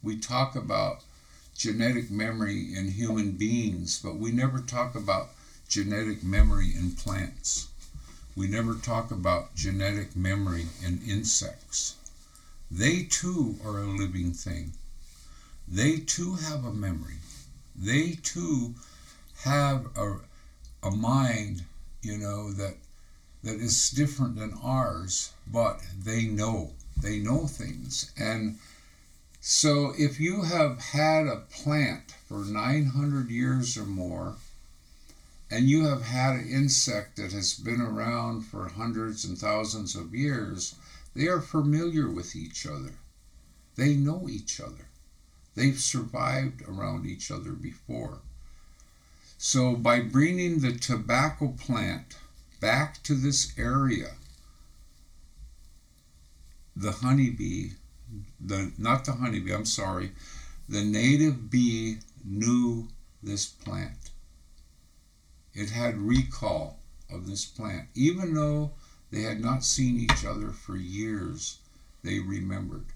We 0.02 0.16
talk 0.16 0.56
about 0.56 1.02
genetic 1.54 2.10
memory 2.10 2.74
in 2.74 2.92
human 2.92 3.32
beings, 3.32 4.00
but 4.02 4.16
we 4.16 4.30
never 4.30 4.58
talk 4.58 4.94
about 4.94 5.28
genetic 5.68 6.22
memory 6.22 6.74
in 6.74 6.92
plants. 6.92 7.68
We 8.34 8.46
never 8.46 8.74
talk 8.74 9.10
about 9.10 9.54
genetic 9.54 10.16
memory 10.16 10.66
in 10.82 11.02
insects. 11.06 11.96
They 12.70 13.02
too 13.02 13.56
are 13.64 13.78
a 13.78 13.86
living 13.86 14.32
thing. 14.32 14.72
They 15.68 15.98
too 15.98 16.36
have 16.36 16.64
a 16.64 16.72
memory. 16.72 17.18
They 17.76 18.12
too 18.14 18.74
have 19.42 19.86
a, 19.96 20.16
a 20.82 20.90
mind, 20.90 21.64
you 22.02 22.16
know, 22.16 22.50
that 22.52 22.76
that 23.42 23.60
is 23.60 23.90
different 23.90 24.36
than 24.36 24.54
ours, 24.62 25.32
but 25.46 25.80
they 26.02 26.24
know. 26.24 26.72
They 26.96 27.18
know 27.18 27.46
things. 27.46 28.10
And 28.16 28.58
so 29.40 29.92
if 29.98 30.18
you 30.18 30.42
have 30.42 30.80
had 30.80 31.26
a 31.26 31.44
plant 31.50 32.12
for 32.26 32.44
900 32.44 33.30
years 33.30 33.76
or 33.76 33.84
more, 33.84 34.36
and 35.50 35.68
you 35.68 35.86
have 35.86 36.02
had 36.02 36.36
an 36.36 36.48
insect 36.48 37.16
that 37.16 37.32
has 37.32 37.54
been 37.54 37.80
around 37.80 38.42
for 38.42 38.68
hundreds 38.68 39.24
and 39.24 39.38
thousands 39.38 39.94
of 39.94 40.14
years, 40.14 40.74
they 41.14 41.28
are 41.28 41.40
familiar 41.40 42.08
with 42.08 42.34
each 42.34 42.66
other. 42.66 42.94
They 43.76 43.94
know 43.94 44.28
each 44.28 44.60
other. 44.60 44.86
They've 45.54 45.78
survived 45.78 46.62
around 46.62 47.06
each 47.06 47.30
other 47.30 47.52
before. 47.52 48.20
So, 49.38 49.76
by 49.76 50.00
bringing 50.00 50.60
the 50.60 50.72
tobacco 50.72 51.48
plant 51.48 52.16
back 52.60 53.02
to 53.04 53.14
this 53.14 53.52
area, 53.58 54.14
the 56.76 56.92
honeybee, 56.92 57.70
the 58.40 58.72
not 58.78 59.04
the 59.04 59.12
honeybee, 59.12 59.52
I'm 59.52 59.64
sorry, 59.64 60.12
the 60.68 60.82
native 60.82 61.50
bee 61.50 61.98
knew 62.24 62.88
this 63.22 63.46
plant. 63.46 64.10
It 65.52 65.70
had 65.70 65.98
recall 65.98 66.80
of 67.10 67.26
this 67.26 67.44
plant. 67.44 67.88
Even 67.94 68.34
though 68.34 68.72
they 69.10 69.22
had 69.22 69.40
not 69.40 69.64
seen 69.64 69.98
each 69.98 70.24
other 70.24 70.50
for 70.50 70.76
years, 70.76 71.58
they 72.02 72.18
remembered. 72.18 72.86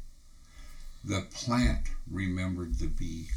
The 1.05 1.23
plant 1.31 1.89
remembered 2.11 2.79
the 2.79 2.89
bee. 2.89 3.29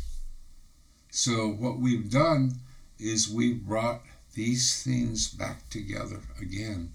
So, 1.11 1.49
what 1.49 1.79
we've 1.79 2.09
done 2.09 2.61
is 2.97 3.29
we 3.29 3.53
brought 3.53 4.01
these 4.33 4.81
things 4.81 5.27
back 5.29 5.69
together 5.69 6.21
again. 6.39 6.93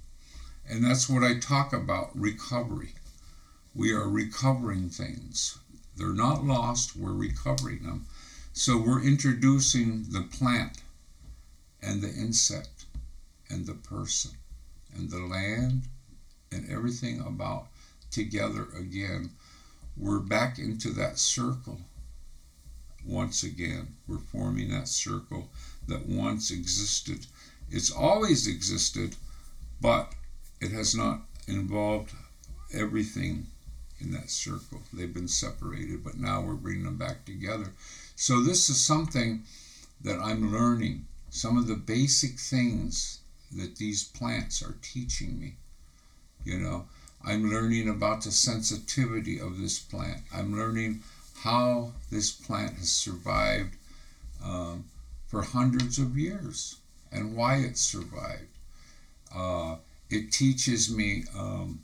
And 0.69 0.85
that's 0.85 1.09
what 1.09 1.23
I 1.23 1.39
talk 1.39 1.73
about 1.73 2.19
recovery. 2.19 2.95
We 3.77 3.93
are 3.93 4.09
recovering 4.09 4.89
things. 4.89 5.59
They're 5.99 6.15
not 6.15 6.43
lost, 6.43 6.97
we're 6.97 7.13
recovering 7.13 7.83
them. 7.83 8.07
So 8.55 8.79
we're 8.79 9.03
introducing 9.03 10.05
the 10.09 10.23
plant 10.23 10.79
and 11.83 12.01
the 12.01 12.09
insect 12.09 12.87
and 13.51 13.67
the 13.67 13.75
person 13.75 14.31
and 14.97 15.11
the 15.11 15.21
land 15.21 15.83
and 16.51 16.67
everything 16.71 17.21
about 17.21 17.67
together 18.11 18.67
again. 18.75 19.33
We're 19.95 20.21
back 20.21 20.59
into 20.59 20.89
that 20.93 21.19
circle 21.19 21.83
once 23.05 23.43
again. 23.43 23.97
We're 24.09 24.17
forming 24.17 24.71
that 24.71 24.89
circle 24.89 25.51
that 25.87 26.07
once 26.07 26.51
existed. 26.51 27.27
It's 27.71 27.91
always 27.91 28.47
existed, 28.47 29.17
but 29.83 30.15
it 30.63 30.73
has 30.73 30.95
not 30.95 31.25
involved 31.47 32.15
everything 32.73 33.49
in 34.01 34.13
that 34.13 34.31
circle. 34.31 34.83
They've 34.93 35.13
been 35.13 35.29
separated, 35.29 36.05
but 36.05 36.19
now 36.19 36.41
we're 36.41 36.55
bringing 36.55 36.85
them 36.85 36.99
back 36.99 37.25
together. 37.25 37.73
So, 38.15 38.43
this 38.43 38.69
is 38.69 38.81
something 38.81 39.43
that 40.03 40.19
I'm 40.19 40.53
learning. 40.53 41.07
Some 41.31 41.57
of 41.59 41.67
the 41.67 41.75
basic 41.75 42.39
things 42.39 43.21
that 43.53 43.77
these 43.77 44.05
plants 44.05 44.63
are 44.63 44.77
teaching 44.83 45.39
me. 45.39 45.55
You 46.45 46.59
know, 46.59 46.87
I'm 47.25 47.51
learning 47.51 47.89
about 47.89 48.23
the 48.23 48.31
sensitivity 48.31 49.41
of 49.41 49.59
this 49.59 49.79
plant. 49.79 50.23
I'm 50.33 50.57
learning 50.57 51.03
how 51.41 51.93
this 52.11 52.31
plant 52.31 52.75
has 52.79 52.91
survived 52.91 53.75
um, 54.45 54.85
for 55.27 55.43
hundreds 55.43 55.99
of 55.99 56.17
years 56.17 56.77
and 57.13 57.37
why 57.37 57.57
it 57.57 57.77
survived. 57.77 58.49
Uh, 59.35 59.77
it 60.09 60.31
teaches 60.31 60.95
me 60.95 61.25
um, 61.37 61.81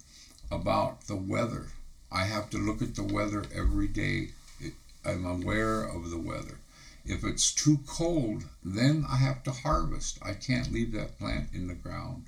about 0.50 1.06
the 1.06 1.16
weather. 1.16 1.66
I 2.12 2.24
have 2.24 2.50
to 2.50 2.58
look 2.58 2.82
at 2.82 2.94
the 2.94 3.02
weather 3.02 3.44
every 3.54 3.88
day. 3.88 4.32
It, 4.60 4.74
I'm 5.04 5.24
aware 5.24 5.82
of 5.82 6.10
the 6.10 6.18
weather. 6.18 6.58
If 7.04 7.24
it's 7.24 7.50
too 7.50 7.80
cold, 7.86 8.44
then 8.62 9.06
I 9.08 9.16
have 9.16 9.42
to 9.44 9.50
harvest. 9.50 10.18
I 10.22 10.34
can't 10.34 10.70
leave 10.70 10.92
that 10.92 11.18
plant 11.18 11.48
in 11.54 11.68
the 11.68 11.74
ground. 11.74 12.24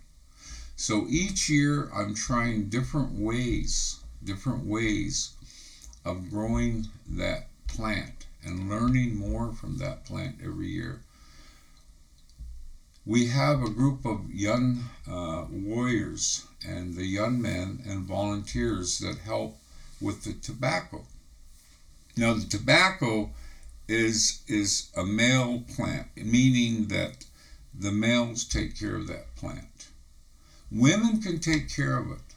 So 0.74 1.06
each 1.08 1.48
year 1.48 1.90
I'm 1.94 2.14
trying 2.14 2.70
different 2.70 3.12
ways, 3.12 4.00
different 4.24 4.64
ways 4.64 5.30
of 6.04 6.30
growing 6.30 6.88
that 7.08 7.46
plant 7.66 8.26
and 8.42 8.68
learning 8.68 9.16
more 9.16 9.52
from 9.52 9.78
that 9.78 10.04
plant 10.04 10.36
every 10.42 10.68
year. 10.68 11.00
We 13.06 13.26
have 13.26 13.62
a 13.62 13.68
group 13.68 14.06
of 14.06 14.32
young 14.32 14.84
uh, 15.06 15.44
warriors 15.50 16.46
and 16.66 16.94
the 16.94 17.04
young 17.04 17.40
men 17.40 17.82
and 17.86 18.04
volunteers 18.04 18.98
that 18.98 19.18
help 19.18 19.58
with 20.04 20.24
the 20.24 20.34
tobacco. 20.34 21.04
Now, 22.16 22.34
the 22.34 22.46
tobacco 22.46 23.30
is 23.88 24.42
is 24.46 24.90
a 24.96 25.04
male 25.04 25.64
plant, 25.74 26.08
meaning 26.16 26.88
that 26.88 27.24
the 27.74 27.90
males 27.90 28.44
take 28.44 28.78
care 28.78 28.96
of 28.96 29.08
that 29.08 29.34
plant. 29.34 29.88
Women 30.70 31.20
can 31.20 31.38
take 31.38 31.68
care 31.68 31.98
of 31.98 32.10
it. 32.10 32.34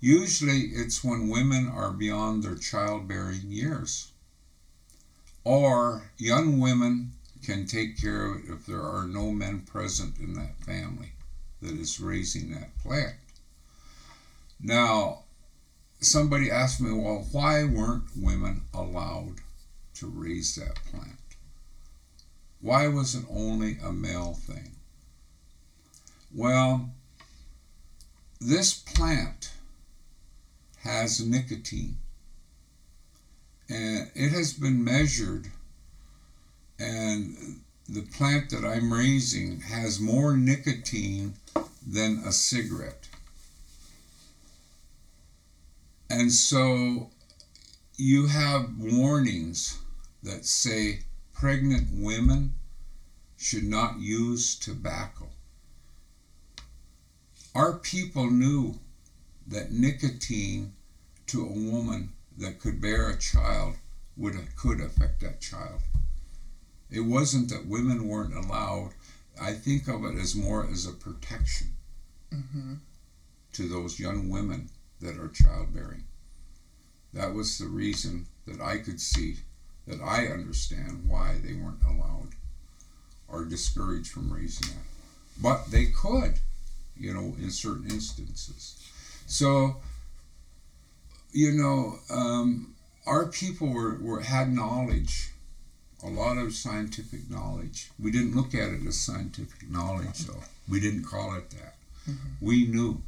Usually, 0.00 0.60
it's 0.60 1.02
when 1.02 1.28
women 1.28 1.68
are 1.68 1.90
beyond 1.90 2.42
their 2.42 2.56
childbearing 2.56 3.50
years, 3.50 4.12
or 5.44 6.10
young 6.16 6.60
women 6.60 7.12
can 7.42 7.66
take 7.66 8.00
care 8.00 8.26
of 8.26 8.36
it 8.36 8.50
if 8.50 8.66
there 8.66 8.82
are 8.82 9.06
no 9.06 9.30
men 9.30 9.60
present 9.60 10.18
in 10.18 10.34
that 10.34 10.56
family 10.64 11.12
that 11.60 11.74
is 11.74 12.00
raising 12.00 12.52
that 12.52 12.76
plant. 12.78 13.14
Now, 14.60 15.25
somebody 16.06 16.50
asked 16.50 16.80
me, 16.80 16.92
well, 16.92 17.26
why 17.32 17.64
weren't 17.64 18.04
women 18.16 18.62
allowed 18.72 19.36
to 19.94 20.06
raise 20.06 20.54
that 20.54 20.82
plant? 20.84 21.18
Why 22.60 22.88
was 22.88 23.14
it 23.14 23.24
only 23.30 23.78
a 23.82 23.92
male 23.92 24.34
thing? 24.34 24.76
Well, 26.34 26.90
this 28.40 28.74
plant 28.74 29.52
has 30.78 31.20
nicotine 31.20 31.96
and 33.68 34.10
it 34.14 34.30
has 34.30 34.52
been 34.52 34.84
measured 34.84 35.50
and 36.78 37.60
the 37.88 38.02
plant 38.02 38.50
that 38.50 38.64
I'm 38.64 38.92
raising 38.92 39.60
has 39.60 40.00
more 40.00 40.36
nicotine 40.36 41.34
than 41.86 42.22
a 42.24 42.32
cigarette. 42.32 43.08
And 46.18 46.32
so 46.32 47.10
you 47.98 48.26
have 48.28 48.78
warnings 48.78 49.78
that 50.22 50.46
say 50.46 51.00
pregnant 51.34 51.88
women 51.92 52.54
should 53.36 53.64
not 53.64 54.00
use 54.00 54.58
tobacco. 54.58 55.28
Our 57.54 57.74
people 57.74 58.30
knew 58.30 58.78
that 59.46 59.72
nicotine 59.72 60.72
to 61.26 61.42
a 61.44 61.52
woman 61.52 62.14
that 62.38 62.60
could 62.60 62.80
bear 62.80 63.10
a 63.10 63.18
child 63.18 63.74
would 64.16 64.36
could 64.56 64.80
affect 64.80 65.20
that 65.20 65.42
child. 65.42 65.82
It 66.90 67.00
wasn't 67.00 67.50
that 67.50 67.66
women 67.66 68.08
weren't 68.08 68.34
allowed. 68.34 68.92
I 69.38 69.52
think 69.52 69.86
of 69.86 70.02
it 70.06 70.16
as 70.16 70.34
more 70.34 70.66
as 70.66 70.86
a 70.86 70.92
protection 70.92 71.74
mm-hmm. 72.32 72.74
to 73.52 73.68
those 73.68 74.00
young 74.00 74.30
women 74.30 74.70
that 75.00 75.18
are 75.18 75.28
childbearing. 75.28 76.05
That 77.16 77.34
was 77.34 77.58
the 77.58 77.66
reason 77.66 78.26
that 78.46 78.60
I 78.60 78.78
could 78.78 79.00
see, 79.00 79.36
that 79.86 80.00
I 80.00 80.26
understand 80.26 81.08
why 81.08 81.36
they 81.42 81.54
weren't 81.54 81.82
allowed 81.82 82.30
or 83.28 83.44
discouraged 83.44 84.10
from 84.10 84.32
raising 84.32 84.68
that. 84.68 84.84
But 85.42 85.70
they 85.70 85.86
could, 85.86 86.38
you 86.96 87.12
know, 87.12 87.34
in 87.38 87.50
certain 87.50 87.90
instances. 87.90 88.76
So, 89.26 89.76
you 91.32 91.52
know, 91.52 91.98
um, 92.10 92.74
our 93.06 93.26
people 93.26 93.68
were, 93.68 93.98
were 94.00 94.20
had 94.20 94.52
knowledge 94.52 95.30
a 96.04 96.08
lot 96.08 96.36
of 96.36 96.54
scientific 96.54 97.30
knowledge. 97.30 97.90
We 97.98 98.10
didn't 98.10 98.36
look 98.36 98.54
at 98.54 98.70
it 98.70 98.86
as 98.86 98.98
scientific 98.98 99.68
knowledge, 99.70 100.26
though. 100.26 100.42
We 100.68 100.80
didn't 100.80 101.04
call 101.04 101.34
it 101.34 101.50
that. 101.50 101.74
Mm-hmm. 102.08 102.46
We 102.46 102.66
knew. 102.66 103.02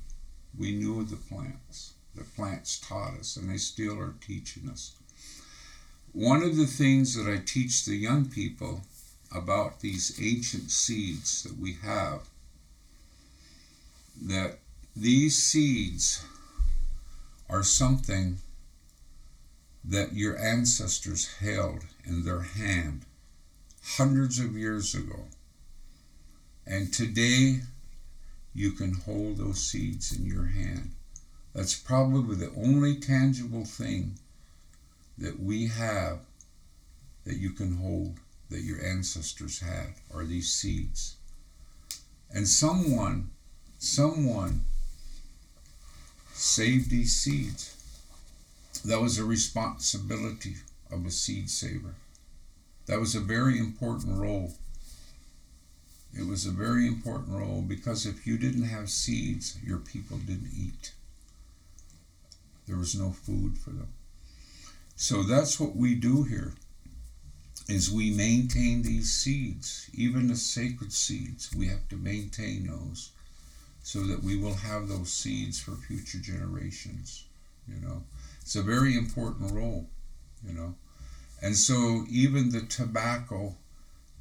We 0.58 0.72
knew 0.72 1.04
the 1.04 1.16
plants. 1.16 1.94
The 2.18 2.24
plants 2.24 2.80
taught 2.80 3.14
us, 3.18 3.36
and 3.36 3.48
they 3.48 3.58
still 3.58 3.98
are 3.98 4.14
teaching 4.20 4.68
us. 4.68 4.92
One 6.12 6.42
of 6.42 6.56
the 6.56 6.66
things 6.66 7.14
that 7.14 7.30
I 7.32 7.38
teach 7.44 7.84
the 7.84 7.94
young 7.94 8.26
people 8.26 8.82
about 9.32 9.80
these 9.80 10.18
ancient 10.20 10.70
seeds 10.70 11.42
that 11.44 11.58
we 11.58 11.74
have, 11.74 12.28
that 14.20 14.58
these 14.96 15.40
seeds 15.40 16.24
are 17.48 17.62
something 17.62 18.38
that 19.84 20.12
your 20.14 20.36
ancestors 20.38 21.36
held 21.36 21.84
in 22.04 22.24
their 22.24 22.42
hand 22.42 23.02
hundreds 23.96 24.38
of 24.38 24.56
years 24.56 24.94
ago. 24.94 25.26
And 26.66 26.92
today, 26.92 27.60
you 28.54 28.72
can 28.72 28.94
hold 28.94 29.36
those 29.36 29.62
seeds 29.62 30.12
in 30.12 30.26
your 30.26 30.46
hand. 30.46 30.90
That's 31.54 31.74
probably 31.74 32.36
the 32.36 32.52
only 32.56 32.96
tangible 32.96 33.64
thing 33.64 34.18
that 35.16 35.40
we 35.40 35.66
have 35.66 36.20
that 37.24 37.36
you 37.36 37.50
can 37.50 37.76
hold 37.76 38.20
that 38.50 38.60
your 38.60 38.82
ancestors 38.84 39.60
had 39.60 39.94
are 40.14 40.24
these 40.24 40.50
seeds. 40.50 41.16
And 42.30 42.46
someone, 42.46 43.30
someone 43.78 44.64
saved 46.32 46.90
these 46.90 47.14
seeds. 47.14 47.74
That 48.84 49.00
was 49.00 49.18
a 49.18 49.24
responsibility 49.24 50.56
of 50.90 51.04
a 51.04 51.10
seed 51.10 51.50
saver. 51.50 51.94
That 52.86 53.00
was 53.00 53.14
a 53.14 53.20
very 53.20 53.58
important 53.58 54.18
role. 54.18 54.54
It 56.18 56.26
was 56.26 56.46
a 56.46 56.50
very 56.50 56.86
important 56.86 57.28
role 57.28 57.60
because 57.60 58.06
if 58.06 58.26
you 58.26 58.38
didn't 58.38 58.64
have 58.64 58.88
seeds, 58.88 59.58
your 59.62 59.78
people 59.78 60.16
didn't 60.18 60.52
eat. 60.56 60.92
There 62.68 62.76
was 62.76 62.94
no 62.94 63.10
food 63.10 63.56
for 63.58 63.70
them. 63.70 63.88
So 64.94 65.22
that's 65.22 65.58
what 65.58 65.74
we 65.74 65.94
do 65.94 66.24
here 66.24 66.54
is 67.68 67.90
we 67.90 68.10
maintain 68.10 68.82
these 68.82 69.12
seeds, 69.12 69.90
even 69.92 70.28
the 70.28 70.36
sacred 70.36 70.92
seeds. 70.92 71.54
We 71.54 71.68
have 71.68 71.88
to 71.88 71.96
maintain 71.96 72.66
those 72.66 73.10
so 73.82 74.02
that 74.04 74.22
we 74.22 74.36
will 74.36 74.54
have 74.54 74.88
those 74.88 75.12
seeds 75.12 75.60
for 75.60 75.72
future 75.72 76.18
generations, 76.18 77.24
you 77.66 77.80
know. 77.80 78.02
It's 78.40 78.56
a 78.56 78.62
very 78.62 78.96
important 78.96 79.52
role, 79.52 79.86
you 80.46 80.54
know. 80.54 80.74
And 81.42 81.56
so 81.56 82.04
even 82.10 82.50
the 82.50 82.62
tobacco 82.62 83.56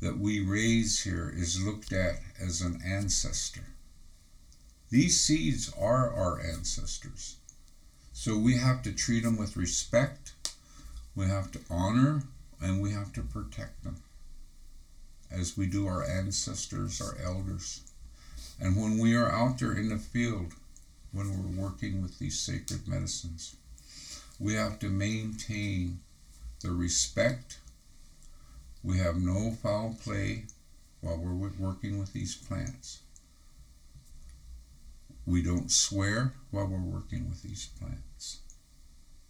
that 0.01 0.17
we 0.17 0.39
raise 0.39 1.03
here 1.03 1.33
is 1.35 1.63
looked 1.63 1.91
at 1.91 2.19
as 2.39 2.61
an 2.61 2.81
ancestor. 2.85 3.65
These 4.89 5.19
seeds 5.19 5.73
are 5.77 6.13
our 6.13 6.39
ancestors. 6.39 7.37
So 8.19 8.35
we 8.35 8.57
have 8.57 8.81
to 8.81 8.91
treat 8.91 9.23
them 9.23 9.37
with 9.37 9.55
respect, 9.55 10.33
we 11.15 11.27
have 11.27 11.51
to 11.51 11.59
honor, 11.69 12.23
and 12.59 12.81
we 12.81 12.91
have 12.91 13.13
to 13.13 13.21
protect 13.21 13.83
them 13.83 13.97
as 15.29 15.55
we 15.55 15.67
do 15.67 15.85
our 15.85 16.03
ancestors, 16.03 16.99
our 16.99 17.15
elders. 17.23 17.81
And 18.59 18.75
when 18.75 18.97
we 18.97 19.15
are 19.15 19.29
out 19.29 19.59
there 19.59 19.71
in 19.71 19.89
the 19.89 19.99
field, 19.99 20.55
when 21.11 21.29
we're 21.29 21.61
working 21.61 22.01
with 22.01 22.17
these 22.17 22.39
sacred 22.39 22.87
medicines, 22.87 23.55
we 24.39 24.55
have 24.55 24.79
to 24.79 24.89
maintain 24.89 25.99
the 26.61 26.71
respect. 26.71 27.59
We 28.83 28.97
have 28.97 29.17
no 29.17 29.51
foul 29.51 29.95
play 30.03 30.45
while 31.01 31.17
we're 31.17 31.49
working 31.59 31.99
with 31.99 32.13
these 32.13 32.35
plants. 32.35 33.01
We 35.27 35.41
don't 35.43 35.69
swear 35.69 36.33
while 36.51 36.67
we're 36.67 36.79
working 36.79 37.27
with 37.27 37.43
these 37.43 37.69
plants. 37.77 38.39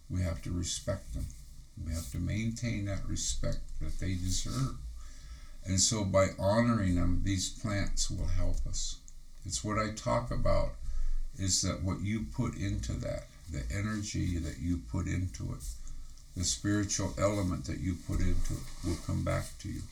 We 0.08 0.22
have 0.22 0.40
to 0.42 0.52
respect 0.52 1.12
them. 1.12 1.26
We 1.84 1.92
have 1.92 2.10
to 2.12 2.18
maintain 2.18 2.84
that 2.84 3.06
respect 3.08 3.58
that 3.80 3.98
they 3.98 4.14
deserve. 4.14 4.76
And 5.64 5.80
so 5.80 6.04
by 6.04 6.28
honoring 6.38 6.94
them, 6.94 7.22
these 7.24 7.50
plants 7.50 8.10
will 8.10 8.28
help 8.28 8.64
us. 8.66 9.00
It's 9.44 9.64
what 9.64 9.76
I 9.76 9.90
talk 9.90 10.30
about 10.30 10.70
is 11.36 11.62
that 11.62 11.82
what 11.82 12.00
you 12.00 12.26
put 12.32 12.56
into 12.56 12.92
that, 12.92 13.24
the 13.50 13.64
energy 13.74 14.38
that 14.38 14.60
you 14.60 14.78
put 14.92 15.06
into 15.06 15.52
it, 15.52 15.64
the 16.36 16.44
spiritual 16.44 17.12
element 17.18 17.64
that 17.64 17.80
you 17.80 17.96
put 18.06 18.20
into 18.20 18.54
it 18.54 18.86
will 18.86 18.98
come 19.04 19.24
back 19.24 19.46
to 19.60 19.68
you. 19.68 19.82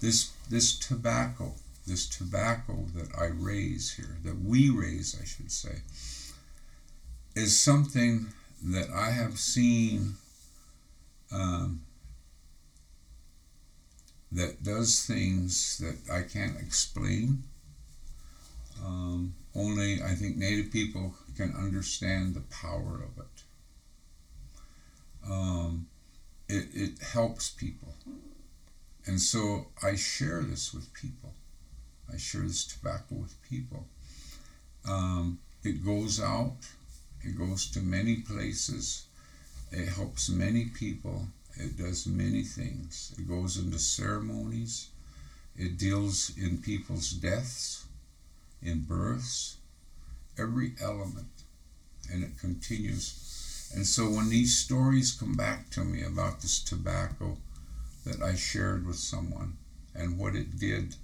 This 0.00 0.32
this 0.50 0.76
tobacco, 0.78 1.54
this 1.86 2.08
tobacco 2.08 2.86
that 2.94 3.08
I 3.16 3.26
raise 3.26 3.92
here, 3.92 4.16
that 4.24 4.40
we 4.40 4.70
raise, 4.70 5.16
I 5.20 5.24
should 5.24 5.52
say, 5.52 5.82
is 7.34 7.58
something 7.58 8.26
that 8.62 8.88
I 8.90 9.10
have 9.10 9.38
seen 9.38 10.14
um, 11.32 11.82
that 14.32 14.62
does 14.62 15.04
things 15.04 15.78
that 15.78 16.12
I 16.12 16.22
can't 16.22 16.58
explain. 16.58 17.44
Um, 18.84 19.34
only 19.54 20.02
I 20.02 20.14
think 20.14 20.36
Native 20.36 20.72
people 20.72 21.14
can 21.36 21.54
understand 21.56 22.34
the 22.34 22.42
power 22.50 23.02
of 23.02 23.24
it. 23.24 23.42
Um, 25.28 25.86
it, 26.48 26.68
it 26.72 27.02
helps 27.02 27.50
people. 27.50 27.94
And 29.06 29.20
so 29.20 29.68
I 29.82 29.94
share 29.94 30.42
this 30.42 30.74
with 30.74 30.92
people. 30.92 31.32
I 32.12 32.16
share 32.16 32.42
this 32.42 32.64
tobacco 32.64 33.16
with 33.16 33.40
people. 33.42 33.86
Um, 34.88 35.38
it 35.64 35.84
goes 35.84 36.20
out, 36.20 36.56
it 37.22 37.36
goes 37.36 37.70
to 37.72 37.80
many 37.80 38.16
places, 38.16 39.06
it 39.72 39.88
helps 39.88 40.28
many 40.28 40.66
people, 40.66 41.26
it 41.56 41.76
does 41.76 42.06
many 42.06 42.42
things. 42.42 43.14
It 43.18 43.28
goes 43.28 43.56
into 43.56 43.78
ceremonies, 43.78 44.88
it 45.56 45.78
deals 45.78 46.32
in 46.36 46.58
people's 46.58 47.10
deaths, 47.10 47.86
in 48.62 48.82
births, 48.82 49.56
every 50.38 50.74
element, 50.80 51.42
and 52.12 52.22
it 52.22 52.38
continues. 52.38 53.72
And 53.74 53.86
so 53.86 54.04
when 54.04 54.28
these 54.30 54.56
stories 54.56 55.12
come 55.12 55.34
back 55.34 55.70
to 55.70 55.80
me 55.80 56.02
about 56.02 56.40
this 56.40 56.62
tobacco 56.62 57.36
that 58.04 58.22
I 58.22 58.36
shared 58.36 58.86
with 58.86 58.96
someone 58.96 59.56
and 59.94 60.18
what 60.18 60.36
it 60.36 60.58
did 60.58 60.94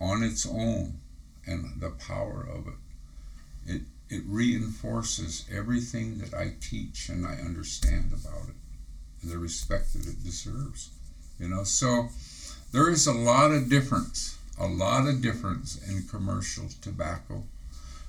on 0.00 0.22
its 0.22 0.46
own 0.46 0.98
and 1.46 1.80
the 1.80 1.90
power 1.90 2.46
of 2.50 2.66
it, 2.68 3.74
it 3.74 3.82
it 4.08 4.22
reinforces 4.26 5.44
everything 5.52 6.18
that 6.18 6.32
I 6.32 6.54
teach 6.60 7.08
and 7.08 7.26
I 7.26 7.34
understand 7.34 8.12
about 8.12 8.48
it, 8.48 8.54
and 9.22 9.30
the 9.30 9.38
respect 9.38 9.92
that 9.94 10.06
it 10.06 10.22
deserves. 10.22 10.90
You 11.38 11.48
know, 11.48 11.64
so 11.64 12.10
there 12.72 12.88
is 12.90 13.06
a 13.06 13.12
lot 13.12 13.50
of 13.52 13.68
difference, 13.68 14.38
a 14.58 14.66
lot 14.66 15.08
of 15.08 15.22
difference 15.22 15.76
in 15.88 16.04
commercial 16.08 16.68
tobacco. 16.80 17.44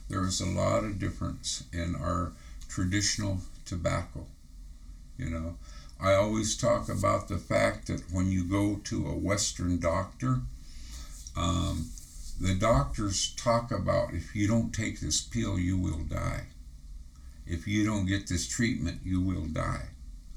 There 0.10 0.24
is 0.26 0.40
a 0.40 0.46
lot 0.46 0.84
of 0.84 1.00
difference 1.00 1.64
in 1.74 1.96
our 1.96 2.32
traditional 2.70 3.40
tobacco. 3.66 4.26
You 5.18 5.30
know, 5.30 5.58
I 6.00 6.14
always 6.14 6.56
talk 6.56 6.90
about 6.90 7.28
the 7.28 7.38
fact 7.38 7.88
that 7.88 8.12
when 8.12 8.32
you 8.32 8.44
go 8.44 8.76
to 8.86 9.08
a 9.08 9.16
Western 9.16 9.80
doctor, 9.80 10.42
um, 11.38 11.90
the 12.40 12.56
doctors 12.56 13.34
talk 13.36 13.72
about 13.72 14.14
if 14.14 14.36
you 14.36 14.48
don't 14.48 14.74
take 14.74 15.00
this 15.00 15.22
pill, 15.22 15.58
you 15.60 15.78
will 15.78 16.04
die. 16.04 16.48
If 17.46 17.68
you 17.68 17.86
don't 17.86 18.06
get 18.06 18.28
this 18.28 18.48
treatment, 18.48 19.02
you 19.04 19.22
will 19.22 19.46
die. 19.46 19.90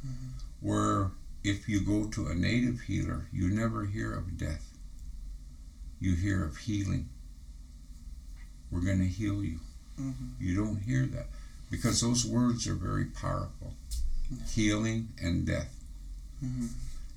Mm-hmm. 0.07 0.29
Where 0.61 1.11
if 1.43 1.69
you 1.69 1.81
go 1.81 2.07
to 2.09 2.29
a 2.29 2.35
native 2.35 2.81
healer, 2.83 3.27
you 3.33 3.49
never 3.49 3.87
hear 3.87 4.13
of 4.13 4.39
death. 4.39 4.77
You 5.99 6.15
hear 6.15 6.45
of 6.45 6.57
healing. 6.57 7.09
We're 8.71 8.81
going 8.81 9.01
to 9.01 9.09
heal 9.09 9.43
you. 9.43 9.61
Mm-hmm. 10.01 10.29
You 10.39 10.57
don't 10.57 10.83
hear 10.83 11.07
that 11.07 11.27
because 11.71 12.01
those 12.01 12.27
words 12.27 12.67
are 12.67 12.75
very 12.75 13.07
powerful 13.07 13.75
yeah. 14.31 14.47
healing 14.47 15.09
and 15.21 15.47
death. 15.47 15.75
Mm-hmm. 16.45 16.67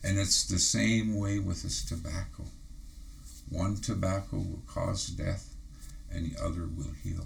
And 0.04 0.20
it's 0.20 0.46
the 0.46 0.60
same 0.60 1.18
way 1.18 1.40
with 1.40 1.64
this 1.64 1.86
tobacco. 1.86 2.44
One 3.50 3.78
tobacco 3.78 4.38
will 4.38 4.62
cause 4.68 5.08
death, 5.08 5.56
and 6.12 6.30
the 6.32 6.44
other 6.44 6.66
will 6.66 6.92
heal. 7.04 7.26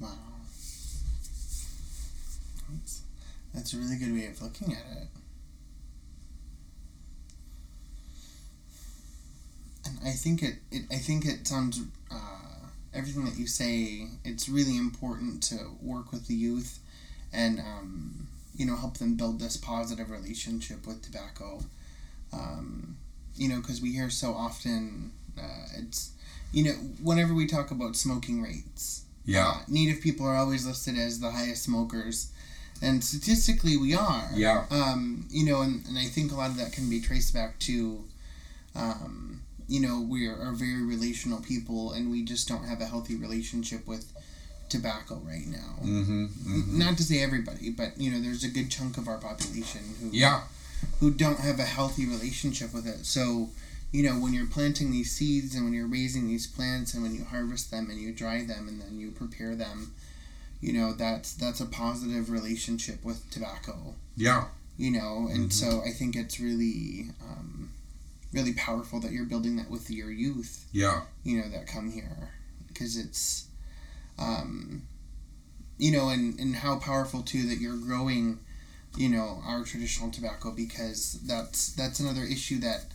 Wow. 0.00 0.08
That's, 2.70 3.02
that's 3.54 3.74
a 3.74 3.78
really 3.78 3.96
good 3.96 4.12
way 4.12 4.26
of 4.26 4.40
looking 4.42 4.72
at 4.72 4.84
it. 4.96 5.08
And 9.86 9.98
I 10.04 10.12
think 10.12 10.42
it, 10.42 10.56
it 10.70 10.82
I 10.90 10.96
think 10.96 11.24
it 11.26 11.46
sounds 11.46 11.80
uh, 12.10 12.66
everything 12.92 13.24
that 13.24 13.38
you 13.38 13.46
say. 13.46 14.06
It's 14.24 14.48
really 14.48 14.76
important 14.76 15.42
to 15.44 15.58
work 15.80 16.12
with 16.12 16.26
the 16.26 16.34
youth, 16.34 16.78
and 17.32 17.58
um, 17.60 18.28
you 18.54 18.66
know 18.66 18.76
help 18.76 18.98
them 18.98 19.14
build 19.14 19.40
this 19.40 19.56
positive 19.56 20.10
relationship 20.10 20.86
with 20.86 21.02
tobacco. 21.02 21.60
Um, 22.32 22.96
you 23.40 23.48
know, 23.48 23.56
because 23.56 23.80
we 23.80 23.90
hear 23.90 24.10
so 24.10 24.34
often, 24.34 25.10
uh, 25.38 25.64
it's, 25.78 26.12
you 26.52 26.62
know, 26.62 26.72
whenever 27.02 27.32
we 27.32 27.46
talk 27.46 27.70
about 27.70 27.96
smoking 27.96 28.42
rates, 28.42 29.04
yeah, 29.24 29.48
uh, 29.48 29.60
Native 29.66 30.02
people 30.02 30.26
are 30.26 30.36
always 30.36 30.66
listed 30.66 30.98
as 30.98 31.20
the 31.20 31.30
highest 31.30 31.62
smokers, 31.62 32.32
and 32.82 33.02
statistically 33.02 33.78
we 33.78 33.94
are. 33.94 34.28
Yeah. 34.34 34.66
Um, 34.70 35.26
you 35.30 35.46
know, 35.46 35.62
and, 35.62 35.86
and 35.86 35.96
I 35.96 36.04
think 36.04 36.32
a 36.32 36.34
lot 36.34 36.50
of 36.50 36.58
that 36.58 36.72
can 36.72 36.90
be 36.90 37.00
traced 37.00 37.32
back 37.32 37.58
to, 37.60 38.04
um, 38.76 39.40
you 39.68 39.80
know, 39.80 40.06
we 40.06 40.26
are, 40.26 40.36
are 40.36 40.52
very 40.52 40.82
relational 40.82 41.40
people, 41.40 41.92
and 41.92 42.10
we 42.10 42.22
just 42.22 42.46
don't 42.46 42.64
have 42.64 42.82
a 42.82 42.86
healthy 42.86 43.16
relationship 43.16 43.86
with 43.86 44.12
tobacco 44.68 45.14
right 45.24 45.46
now. 45.46 45.76
Mm-hmm, 45.82 46.24
mm-hmm. 46.26 46.78
Not 46.78 46.98
to 46.98 47.02
say 47.02 47.22
everybody, 47.22 47.70
but 47.70 47.98
you 47.98 48.10
know, 48.10 48.20
there's 48.20 48.44
a 48.44 48.48
good 48.48 48.70
chunk 48.70 48.98
of 48.98 49.08
our 49.08 49.18
population 49.18 49.80
who 49.98 50.10
yeah 50.12 50.42
who 51.00 51.10
don't 51.10 51.40
have 51.40 51.58
a 51.58 51.64
healthy 51.64 52.06
relationship 52.06 52.74
with 52.74 52.86
it. 52.86 53.06
So, 53.06 53.48
you 53.92 54.02
know, 54.02 54.18
when 54.20 54.32
you're 54.32 54.46
planting 54.46 54.90
these 54.90 55.10
seeds 55.10 55.54
and 55.54 55.64
when 55.64 55.72
you're 55.72 55.86
raising 55.86 56.28
these 56.28 56.46
plants 56.46 56.94
and 56.94 57.02
when 57.02 57.14
you 57.14 57.24
harvest 57.24 57.70
them 57.70 57.90
and 57.90 58.00
you 58.00 58.12
dry 58.12 58.44
them 58.44 58.68
and 58.68 58.80
then 58.80 58.98
you 58.98 59.10
prepare 59.10 59.54
them, 59.54 59.92
you 60.60 60.72
know, 60.72 60.92
that's 60.92 61.34
that's 61.34 61.60
a 61.60 61.66
positive 61.66 62.30
relationship 62.30 63.04
with 63.04 63.28
tobacco. 63.30 63.94
Yeah. 64.16 64.44
You 64.76 64.92
know, 64.92 65.28
and 65.30 65.50
mm-hmm. 65.50 65.80
so 65.80 65.82
I 65.86 65.90
think 65.90 66.16
it's 66.16 66.40
really 66.40 67.10
um, 67.22 67.70
really 68.32 68.54
powerful 68.54 69.00
that 69.00 69.12
you're 69.12 69.24
building 69.24 69.56
that 69.56 69.70
with 69.70 69.90
your 69.90 70.10
youth. 70.10 70.66
Yeah. 70.72 71.02
You 71.24 71.40
know, 71.40 71.48
that 71.48 71.66
come 71.66 71.90
here 71.90 72.30
because 72.68 72.96
it's 72.96 73.46
um, 74.18 74.82
you 75.78 75.90
know, 75.90 76.10
and, 76.10 76.38
and 76.38 76.56
how 76.56 76.78
powerful 76.78 77.22
too 77.22 77.48
that 77.48 77.58
you're 77.58 77.76
growing 77.76 78.38
you 78.96 79.08
know 79.08 79.40
our 79.46 79.64
traditional 79.64 80.10
tobacco 80.10 80.50
because 80.50 81.20
that's 81.26 81.72
that's 81.74 82.00
another 82.00 82.24
issue 82.24 82.58
that 82.58 82.86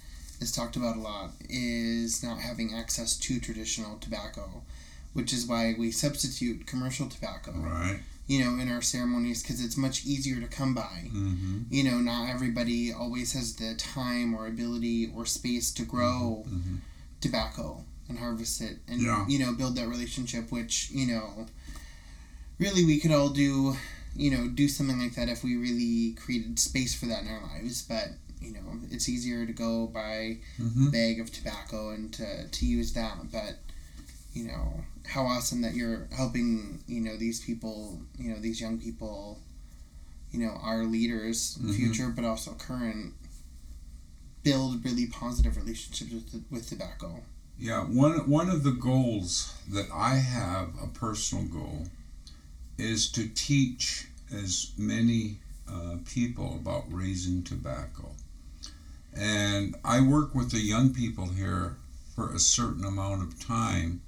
is 0.42 0.52
talked 0.52 0.76
about 0.76 0.98
a 0.98 1.00
lot 1.00 1.32
is 1.50 2.24
not 2.24 2.40
having 2.40 2.74
access 2.74 3.18
to 3.18 3.40
traditional 3.40 3.98
tobacco 4.00 4.62
which 5.14 5.32
is 5.32 5.48
why 5.48 5.74
we 5.78 5.92
substitute 5.92 6.68
commercial 6.68 7.08
tobacco 7.08 7.52
right 7.54 8.00
you 8.28 8.44
know 8.44 8.62
in 8.62 8.72
our 8.72 8.82
ceremonies 8.82 9.42
because 9.42 9.64
it's 9.64 9.78
much 9.78 10.06
easier 10.06 10.40
to 10.42 10.48
come 10.48 10.74
by 10.74 11.04
mm-hmm. 11.06 11.60
you 11.70 11.84
know 11.84 12.00
not 12.00 12.30
everybody 12.30 12.92
always 12.92 13.34
has 13.34 13.56
the 13.56 13.76
time 13.76 14.34
or 14.34 14.48
ability 14.48 15.12
or 15.16 15.26
space 15.26 15.72
to 15.72 15.84
grow 15.84 16.44
mm-hmm. 16.46 16.56
mm-hmm. 16.56 16.76
tobacco 17.22 17.84
and 18.10 18.20
harvest 18.20 18.62
it 18.62 18.78
and 18.88 19.02
yeah. 19.02 19.26
you 19.28 19.40
know 19.40 19.54
build 19.54 19.76
that 19.76 19.88
relationship 19.88 20.52
which 20.52 20.90
you 20.92 21.08
know 21.08 21.46
really 22.60 22.84
we 22.84 23.00
could 23.00 23.12
all 23.12 23.30
do 23.30 23.76
you 24.16 24.32
know, 24.32 24.48
do 24.48 24.68
something 24.68 25.00
like 25.00 25.16
that 25.16 25.30
if 25.30 25.44
we 25.44 25.58
really 25.58 26.14
created 26.14 26.58
space 26.58 26.96
for 26.96 27.06
that 27.08 27.24
in 27.24 27.28
our 27.28 27.42
lives. 27.42 27.82
But 27.82 28.10
you 28.40 28.54
know, 28.54 28.80
it's 28.92 29.10
easier 29.10 29.46
to 29.46 29.54
go 29.54 29.88
buy 29.88 30.38
mm-hmm. 30.60 30.88
a 30.88 30.92
bag 30.92 31.20
of 31.20 31.32
tobacco 31.32 31.90
and 31.90 32.14
to, 32.14 32.48
to 32.48 32.66
use 32.66 32.94
that. 32.94 33.18
But 33.32 33.58
you 34.34 34.48
know, 34.48 34.84
how 35.08 35.24
awesome 35.24 35.62
that 35.62 35.76
you're 35.76 36.08
helping 36.16 36.84
you 36.88 37.02
know 37.02 37.18
these 37.18 37.44
people, 37.44 38.00
you 38.18 38.30
know, 38.30 38.40
these 38.40 38.62
young 38.62 38.80
people, 38.80 39.40
you 40.32 40.46
know, 40.46 40.58
our 40.62 40.84
leaders, 40.84 41.58
mm-hmm. 41.58 41.72
future 41.72 42.10
but 42.10 42.26
also 42.26 42.54
current, 42.54 43.14
build 44.44 44.84
really 44.86 45.08
positive 45.08 45.58
relationships 45.58 46.12
with 46.12 46.44
with 46.50 46.70
tobacco. 46.70 47.22
Yeah, 47.58 47.82
one 47.82 48.30
one 48.30 48.50
of 48.50 48.64
the 48.64 48.72
goals 48.72 49.54
that 49.70 49.88
I 49.94 50.16
have, 50.16 50.70
a 50.82 50.88
personal 50.88 51.46
goal, 51.46 51.88
is 52.78 53.10
to 53.12 53.28
teach 53.30 54.08
as 54.34 54.72
many 54.78 55.38
uh, 55.72 55.98
people 56.06 56.56
about 56.56 56.84
raising 56.92 57.44
tobacco. 57.44 58.12
And 59.16 59.76
I 59.84 60.02
work 60.02 60.36
with 60.36 60.52
the 60.52 60.60
young 60.60 60.94
people 60.94 61.28
here 61.28 61.78
for 62.16 62.34
a 62.34 62.40
certain 62.40 62.86
amount 62.86 63.22
of 63.22 63.40
time 63.40 64.02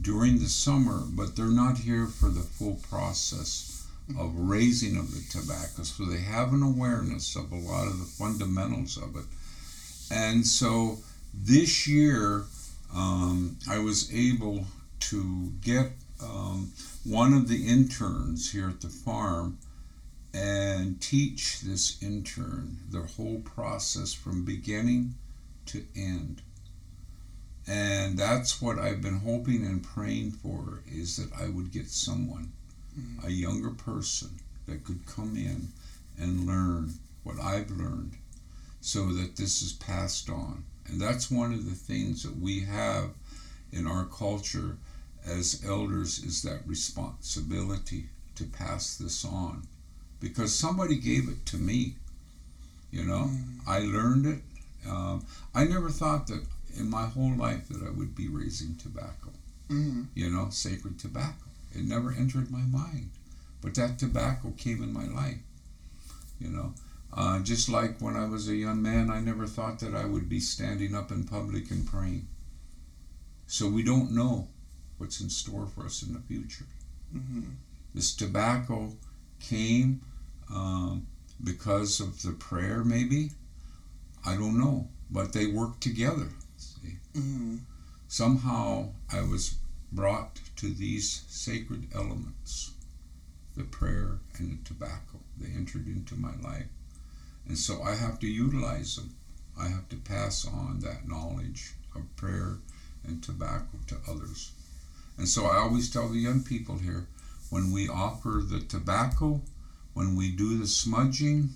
during 0.00 0.38
the 0.38 0.48
summer, 0.48 1.02
but 1.06 1.36
they're 1.36 1.46
not 1.46 1.78
here 1.78 2.06
for 2.06 2.28
the 2.28 2.40
full 2.40 2.78
process 2.90 3.86
of 4.18 4.32
raising 4.36 4.96
of 4.96 5.12
the 5.12 5.22
tobacco. 5.30 5.82
So 5.82 6.04
they 6.04 6.20
have 6.20 6.52
an 6.52 6.62
awareness 6.62 7.36
of 7.36 7.52
a 7.52 7.56
lot 7.56 7.86
of 7.86 7.98
the 7.98 8.04
fundamentals 8.04 8.96
of 8.96 9.16
it. 9.16 9.24
And 10.10 10.46
so 10.46 10.98
this 11.34 11.86
year, 11.86 12.44
um, 12.94 13.58
I 13.68 13.78
was 13.78 14.12
able 14.14 14.64
to 15.00 15.52
get 15.60 15.92
um, 16.22 16.72
one 17.04 17.32
of 17.32 17.48
the 17.48 17.66
interns 17.66 18.52
here 18.52 18.68
at 18.68 18.80
the 18.80 18.88
farm 18.88 19.58
and 20.32 21.00
teach 21.00 21.60
this 21.60 22.02
intern 22.02 22.78
the 22.90 23.02
whole 23.02 23.40
process 23.40 24.12
from 24.12 24.44
beginning 24.44 25.14
to 25.66 25.84
end. 25.94 26.42
And 27.66 28.18
that's 28.18 28.62
what 28.62 28.78
I've 28.78 29.02
been 29.02 29.20
hoping 29.20 29.64
and 29.64 29.82
praying 29.82 30.32
for 30.32 30.82
is 30.90 31.16
that 31.16 31.32
I 31.40 31.48
would 31.48 31.72
get 31.72 31.88
someone 31.88 32.52
a 33.24 33.30
younger 33.30 33.70
person 33.70 34.30
that 34.66 34.84
could 34.84 35.04
come 35.06 35.36
in 35.36 35.68
and 36.18 36.46
learn 36.46 36.94
what 37.24 37.38
I've 37.38 37.70
learned 37.70 38.16
so 38.80 39.06
that 39.12 39.36
this 39.36 39.62
is 39.62 39.72
passed 39.72 40.30
on. 40.30 40.64
And 40.86 41.00
that's 41.00 41.30
one 41.30 41.52
of 41.52 41.64
the 41.64 41.74
things 41.74 42.22
that 42.22 42.38
we 42.38 42.60
have 42.60 43.10
in 43.72 43.86
our 43.86 44.04
culture 44.04 44.76
as 45.26 45.62
elders 45.66 46.22
is 46.22 46.42
that 46.42 46.66
responsibility 46.66 48.06
to 48.36 48.44
pass 48.44 48.96
this 48.96 49.24
on 49.24 49.66
because 50.20 50.56
somebody 50.56 50.96
gave 50.96 51.28
it 51.28 51.44
to 51.46 51.56
me. 51.56 51.94
You 52.90 53.04
know, 53.04 53.28
mm. 53.28 53.58
I 53.66 53.80
learned 53.80 54.26
it. 54.26 54.38
Um, 54.88 55.26
I 55.54 55.64
never 55.64 55.90
thought 55.90 56.28
that 56.28 56.44
in 56.78 56.88
my 56.88 57.06
whole 57.06 57.34
life 57.34 57.68
that 57.68 57.86
I 57.86 57.90
would 57.90 58.14
be 58.14 58.28
raising 58.28 58.76
tobacco. 58.76 59.30
Mm. 59.68 60.06
You 60.14 60.30
know, 60.30 60.48
sacred 60.50 60.98
tobacco. 60.98 61.44
It 61.74 61.84
never 61.84 62.12
entered 62.12 62.50
my 62.50 62.60
mind. 62.60 63.10
But 63.60 63.74
that 63.74 63.98
tobacco 63.98 64.52
came 64.56 64.82
in 64.82 64.92
my 64.92 65.06
life. 65.06 65.38
You 66.40 66.48
know, 66.48 66.74
uh, 67.12 67.40
just 67.40 67.68
like 67.68 67.98
when 67.98 68.16
I 68.16 68.26
was 68.26 68.48
a 68.48 68.54
young 68.54 68.82
man, 68.82 69.10
I 69.10 69.20
never 69.20 69.46
thought 69.46 69.80
that 69.80 69.94
I 69.94 70.04
would 70.04 70.28
be 70.28 70.40
standing 70.40 70.94
up 70.94 71.10
in 71.10 71.24
public 71.24 71.70
and 71.70 71.86
praying. 71.86 72.28
So 73.46 73.68
we 73.68 73.82
don't 73.82 74.12
know 74.12 74.48
what's 74.98 75.20
in 75.20 75.30
store 75.30 75.66
for 75.66 75.84
us 75.84 76.02
in 76.02 76.12
the 76.12 76.20
future. 76.20 76.66
Mm-hmm. 77.14 77.50
This 77.94 78.14
tobacco 78.14 78.92
came 79.40 80.00
um, 80.52 81.06
because 81.42 82.00
of 82.00 82.22
the 82.22 82.32
prayer, 82.32 82.84
maybe. 82.84 83.30
I 84.24 84.34
don't 84.34 84.58
know, 84.58 84.88
but 85.10 85.32
they 85.32 85.46
worked 85.46 85.82
together. 85.82 86.28
Mm-hmm. 87.14 87.56
Somehow 88.08 88.90
I 89.12 89.22
was 89.22 89.56
brought 89.92 90.40
to 90.56 90.68
these 90.68 91.24
sacred 91.28 91.88
elements 91.94 92.72
the 93.56 93.64
prayer 93.64 94.18
and 94.36 94.52
the 94.52 94.64
tobacco. 94.64 95.18
They 95.38 95.50
entered 95.50 95.86
into 95.86 96.14
my 96.14 96.34
life. 96.42 96.66
And 97.48 97.56
so 97.56 97.82
I 97.82 97.94
have 97.94 98.18
to 98.20 98.26
utilize 98.26 98.96
them. 98.96 99.14
I 99.58 99.68
have 99.68 99.88
to 99.88 99.96
pass 99.96 100.46
on 100.46 100.80
that 100.80 101.08
knowledge 101.08 101.72
of 101.94 102.14
prayer 102.16 102.58
and 103.04 103.22
tobacco 103.22 103.78
to 103.86 103.96
others. 104.08 104.52
And 105.18 105.28
so 105.28 105.46
I 105.46 105.58
always 105.58 105.90
tell 105.90 106.08
the 106.08 106.18
young 106.18 106.42
people 106.42 106.78
here 106.78 107.06
when 107.50 107.72
we 107.72 107.88
offer 107.88 108.42
the 108.44 108.60
tobacco, 108.60 109.40
when 109.94 110.16
we 110.16 110.30
do 110.30 110.58
the 110.58 110.66
smudging, 110.66 111.50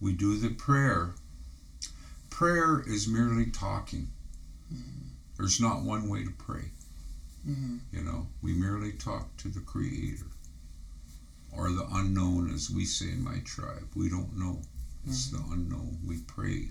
we 0.00 0.12
do 0.12 0.36
the 0.38 0.50
prayer. 0.50 1.14
Prayer 2.30 2.82
is 2.86 3.08
merely 3.08 3.46
talking. 3.46 4.08
Mm-hmm. 4.72 5.08
There's 5.36 5.60
not 5.60 5.82
one 5.82 6.08
way 6.08 6.24
to 6.24 6.30
pray. 6.30 6.70
Mm-hmm. 7.48 7.76
You 7.92 8.02
know, 8.02 8.26
we 8.42 8.52
merely 8.52 8.92
talk 8.92 9.36
to 9.38 9.48
the 9.48 9.60
Creator 9.60 10.26
or 11.56 11.70
the 11.70 11.86
unknown, 11.92 12.52
as 12.52 12.70
we 12.70 12.84
say 12.84 13.06
in 13.06 13.24
my 13.24 13.38
tribe. 13.44 13.88
We 13.94 14.08
don't 14.08 14.36
know. 14.36 14.60
It's 15.06 15.28
mm-hmm. 15.28 15.48
the 15.48 15.54
unknown. 15.54 15.98
We 16.06 16.18
pray. 16.26 16.68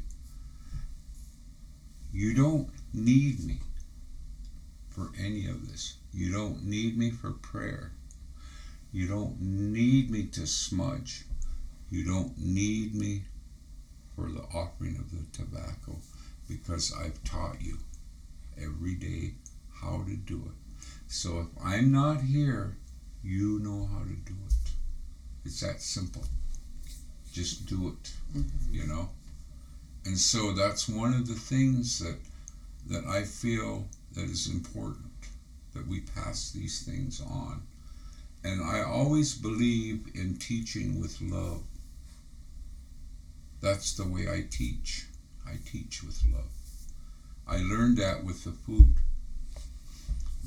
You 2.13 2.33
don't 2.33 2.69
need 2.93 3.43
me 3.43 3.59
for 4.95 5.11
any 5.19 5.47
of 5.47 5.69
this. 5.69 5.97
You 6.13 6.31
don't 6.31 6.63
need 6.63 6.97
me 6.97 7.11
for 7.11 7.31
prayer. 7.31 7.91
You 8.93 9.07
don't 9.07 9.39
need 9.41 10.09
me 10.09 10.23
to 10.27 10.47
smudge. 10.47 11.25
You 11.89 12.05
don't 12.05 12.37
need 12.37 12.95
me 12.95 13.23
for 14.15 14.31
the 14.31 14.43
offering 14.53 14.95
of 14.97 15.11
the 15.11 15.25
tobacco 15.37 15.97
because 16.47 16.93
I've 16.93 17.21
taught 17.25 17.61
you 17.61 17.77
every 18.57 18.95
day 18.95 19.33
how 19.81 20.03
to 20.07 20.15
do 20.15 20.41
it. 20.45 20.83
So 21.07 21.39
if 21.39 21.47
I'm 21.63 21.91
not 21.91 22.21
here, 22.21 22.77
you 23.21 23.59
know 23.59 23.89
how 23.91 23.99
to 23.99 24.15
do 24.25 24.35
it. 24.47 24.53
It's 25.43 25.59
that 25.59 25.81
simple. 25.81 26.23
Just 27.33 27.65
do 27.65 27.89
it, 27.89 28.11
mm-hmm. 28.33 28.73
you 28.73 28.87
know? 28.87 29.09
And 30.05 30.17
so 30.17 30.53
that's 30.53 30.87
one 30.87 31.13
of 31.13 31.27
the 31.27 31.33
things 31.33 31.99
that 31.99 32.17
that 32.87 33.05
I 33.05 33.23
feel 33.23 33.85
that 34.15 34.29
is 34.29 34.47
important 34.47 35.11
that 35.73 35.87
we 35.87 35.99
pass 35.99 36.51
these 36.51 36.83
things 36.83 37.21
on. 37.21 37.61
And 38.43 38.63
I 38.63 38.81
always 38.81 39.33
believe 39.33 40.07
in 40.13 40.37
teaching 40.37 41.01
with 41.01 41.21
love. 41.21 41.63
That's 43.61 43.93
the 43.93 44.07
way 44.07 44.29
I 44.29 44.45
teach. 44.49 45.07
I 45.45 45.55
teach 45.65 46.03
with 46.03 46.23
love. 46.31 46.51
I 47.47 47.57
learned 47.57 47.97
that 47.97 48.23
with 48.23 48.43
the 48.43 48.51
food. 48.51 48.95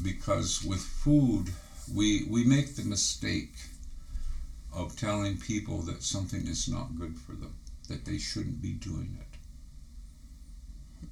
Because 0.03 0.65
with 0.65 0.81
food, 0.81 1.53
we, 1.93 2.25
we 2.31 2.45
make 2.45 2.77
the 2.77 2.85
mistake 2.85 3.55
of 4.73 4.97
telling 4.97 5.39
people 5.39 5.83
that 5.83 6.03
something 6.03 6.47
is 6.47 6.69
not 6.69 6.97
good 6.97 7.19
for 7.19 7.33
them, 7.33 7.55
that 7.89 8.05
they 8.05 8.19
shouldn't 8.19 8.63
be 8.63 8.73
doing 8.73 9.19
it. 9.21 9.39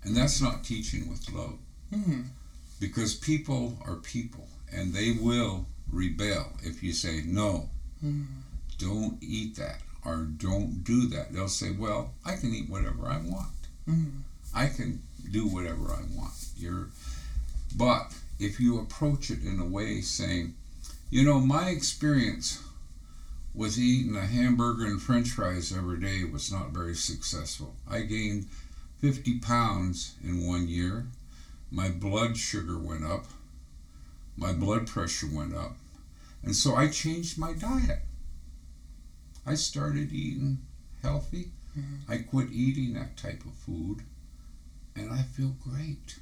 And 0.04 0.16
that's 0.16 0.40
not 0.40 0.62
teaching 0.64 1.08
with 1.08 1.32
love. 1.32 1.58
Mm-hmm. 1.92 2.22
Because 2.80 3.14
people 3.14 3.78
are 3.86 3.96
people 3.96 4.46
and 4.72 4.92
they 4.92 5.12
will 5.12 5.66
rebel 5.90 6.52
if 6.62 6.82
you 6.82 6.92
say, 6.92 7.22
no, 7.24 7.68
mm-hmm. 8.04 8.24
don't 8.78 9.18
eat 9.22 9.56
that 9.56 9.80
or 10.04 10.16
don't 10.16 10.84
do 10.84 11.08
that. 11.08 11.32
They'll 11.32 11.48
say, 11.48 11.70
well, 11.70 12.12
I 12.24 12.36
can 12.36 12.54
eat 12.54 12.68
whatever 12.68 13.06
I 13.06 13.18
want. 13.18 13.52
Mm-hmm. 13.88 14.20
I 14.54 14.68
can 14.68 15.02
do 15.30 15.46
whatever 15.46 15.90
I 15.90 16.02
want. 16.16 16.34
You're, 16.56 16.88
but 17.76 18.14
if 18.38 18.60
you 18.60 18.78
approach 18.78 19.30
it 19.30 19.42
in 19.42 19.60
a 19.60 19.66
way 19.66 20.00
saying, 20.00 20.54
you 21.10 21.24
know, 21.24 21.40
my 21.40 21.70
experience 21.70 22.62
with 23.54 23.78
eating 23.78 24.16
a 24.16 24.26
hamburger 24.26 24.84
and 24.84 25.00
french 25.00 25.30
fries 25.30 25.74
every 25.74 25.98
day 25.98 26.24
was 26.24 26.52
not 26.52 26.70
very 26.70 26.94
successful. 26.94 27.74
I 27.90 28.00
gained 28.02 28.46
50 29.00 29.38
pounds 29.40 30.14
in 30.22 30.46
one 30.46 30.68
year. 30.68 31.06
My 31.70 31.88
blood 31.88 32.36
sugar 32.36 32.78
went 32.78 33.04
up. 33.04 33.26
My 34.36 34.52
blood 34.52 34.86
pressure 34.86 35.28
went 35.32 35.54
up. 35.54 35.76
And 36.42 36.54
so 36.54 36.74
I 36.74 36.88
changed 36.88 37.38
my 37.38 37.52
diet. 37.52 38.02
I 39.46 39.54
started 39.54 40.12
eating 40.12 40.58
healthy. 41.02 41.50
Mm-hmm. 41.78 42.12
I 42.12 42.18
quit 42.18 42.50
eating 42.52 42.94
that 42.94 43.16
type 43.16 43.44
of 43.44 43.54
food. 43.54 44.02
And 44.94 45.12
I 45.12 45.22
feel 45.22 45.54
great. 45.62 46.18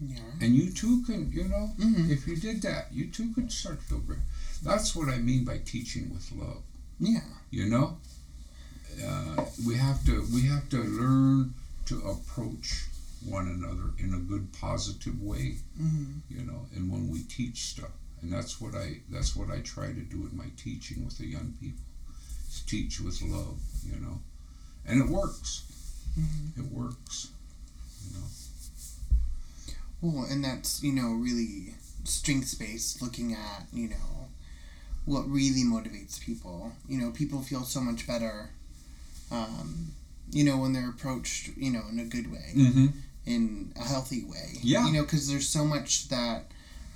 Yeah. 0.00 0.18
And 0.40 0.54
you 0.54 0.70
too 0.70 1.02
can, 1.04 1.30
you 1.32 1.44
know, 1.44 1.70
mm-hmm. 1.78 2.10
if 2.10 2.26
you 2.26 2.36
did 2.36 2.62
that, 2.62 2.92
you 2.92 3.06
too 3.06 3.32
could 3.34 3.52
start 3.52 3.80
to 3.80 3.86
feel 3.86 3.98
great. 3.98 4.18
That's 4.62 4.94
what 4.96 5.08
I 5.08 5.18
mean 5.18 5.44
by 5.44 5.58
teaching 5.58 6.12
with 6.12 6.32
love. 6.32 6.62
Yeah. 6.98 7.20
You 7.50 7.66
know? 7.66 7.98
uh, 9.02 9.44
we 9.66 9.76
have 9.76 10.04
to 10.06 10.24
we 10.32 10.42
have 10.42 10.68
to 10.70 10.78
learn 10.78 11.54
to 11.86 11.98
approach 12.08 12.86
one 13.24 13.48
another 13.48 13.90
in 13.98 14.14
a 14.14 14.18
good 14.18 14.52
positive 14.52 15.20
way 15.20 15.56
mm-hmm. 15.80 16.12
you 16.28 16.44
know 16.44 16.66
and 16.74 16.90
when 16.90 17.08
we 17.08 17.22
teach 17.24 17.64
stuff 17.64 17.90
and 18.22 18.32
that's 18.32 18.60
what 18.60 18.74
i 18.74 18.96
that's 19.10 19.34
what 19.34 19.50
i 19.50 19.60
try 19.60 19.86
to 19.86 20.00
do 20.00 20.28
in 20.30 20.36
my 20.36 20.46
teaching 20.56 21.04
with 21.04 21.16
the 21.18 21.26
young 21.26 21.54
people 21.60 21.82
is 22.48 22.62
teach 22.66 23.00
with 23.00 23.20
love 23.22 23.58
you 23.84 23.98
know 24.00 24.18
and 24.86 25.00
it 25.00 25.08
works 25.08 25.64
mm-hmm. 26.18 26.60
it 26.60 26.72
works 26.72 27.30
you 28.06 28.18
know 28.18 28.26
well 30.00 30.26
and 30.30 30.44
that's 30.44 30.82
you 30.82 30.92
know 30.92 31.12
really 31.12 31.74
strength 32.04 32.58
based 32.58 33.00
looking 33.00 33.32
at 33.32 33.64
you 33.72 33.88
know 33.88 34.28
what 35.06 35.28
really 35.28 35.64
motivates 35.64 36.20
people 36.20 36.72
you 36.88 36.98
know 36.98 37.10
people 37.10 37.40
feel 37.40 37.62
so 37.62 37.80
much 37.80 38.06
better 38.06 38.50
um, 39.30 39.92
you 40.30 40.44
know, 40.44 40.58
when 40.58 40.72
they're 40.72 40.90
approached, 40.90 41.50
you 41.56 41.70
know, 41.70 41.82
in 41.90 41.98
a 41.98 42.04
good 42.04 42.30
way, 42.30 42.52
mm-hmm. 42.54 42.86
In 43.26 43.72
a 43.76 43.82
healthy 43.82 44.22
way. 44.24 44.58
Yeah. 44.62 44.86
You 44.86 44.92
know, 44.92 45.02
because 45.02 45.28
there's 45.28 45.48
so 45.48 45.64
much 45.64 46.08
that, 46.08 46.44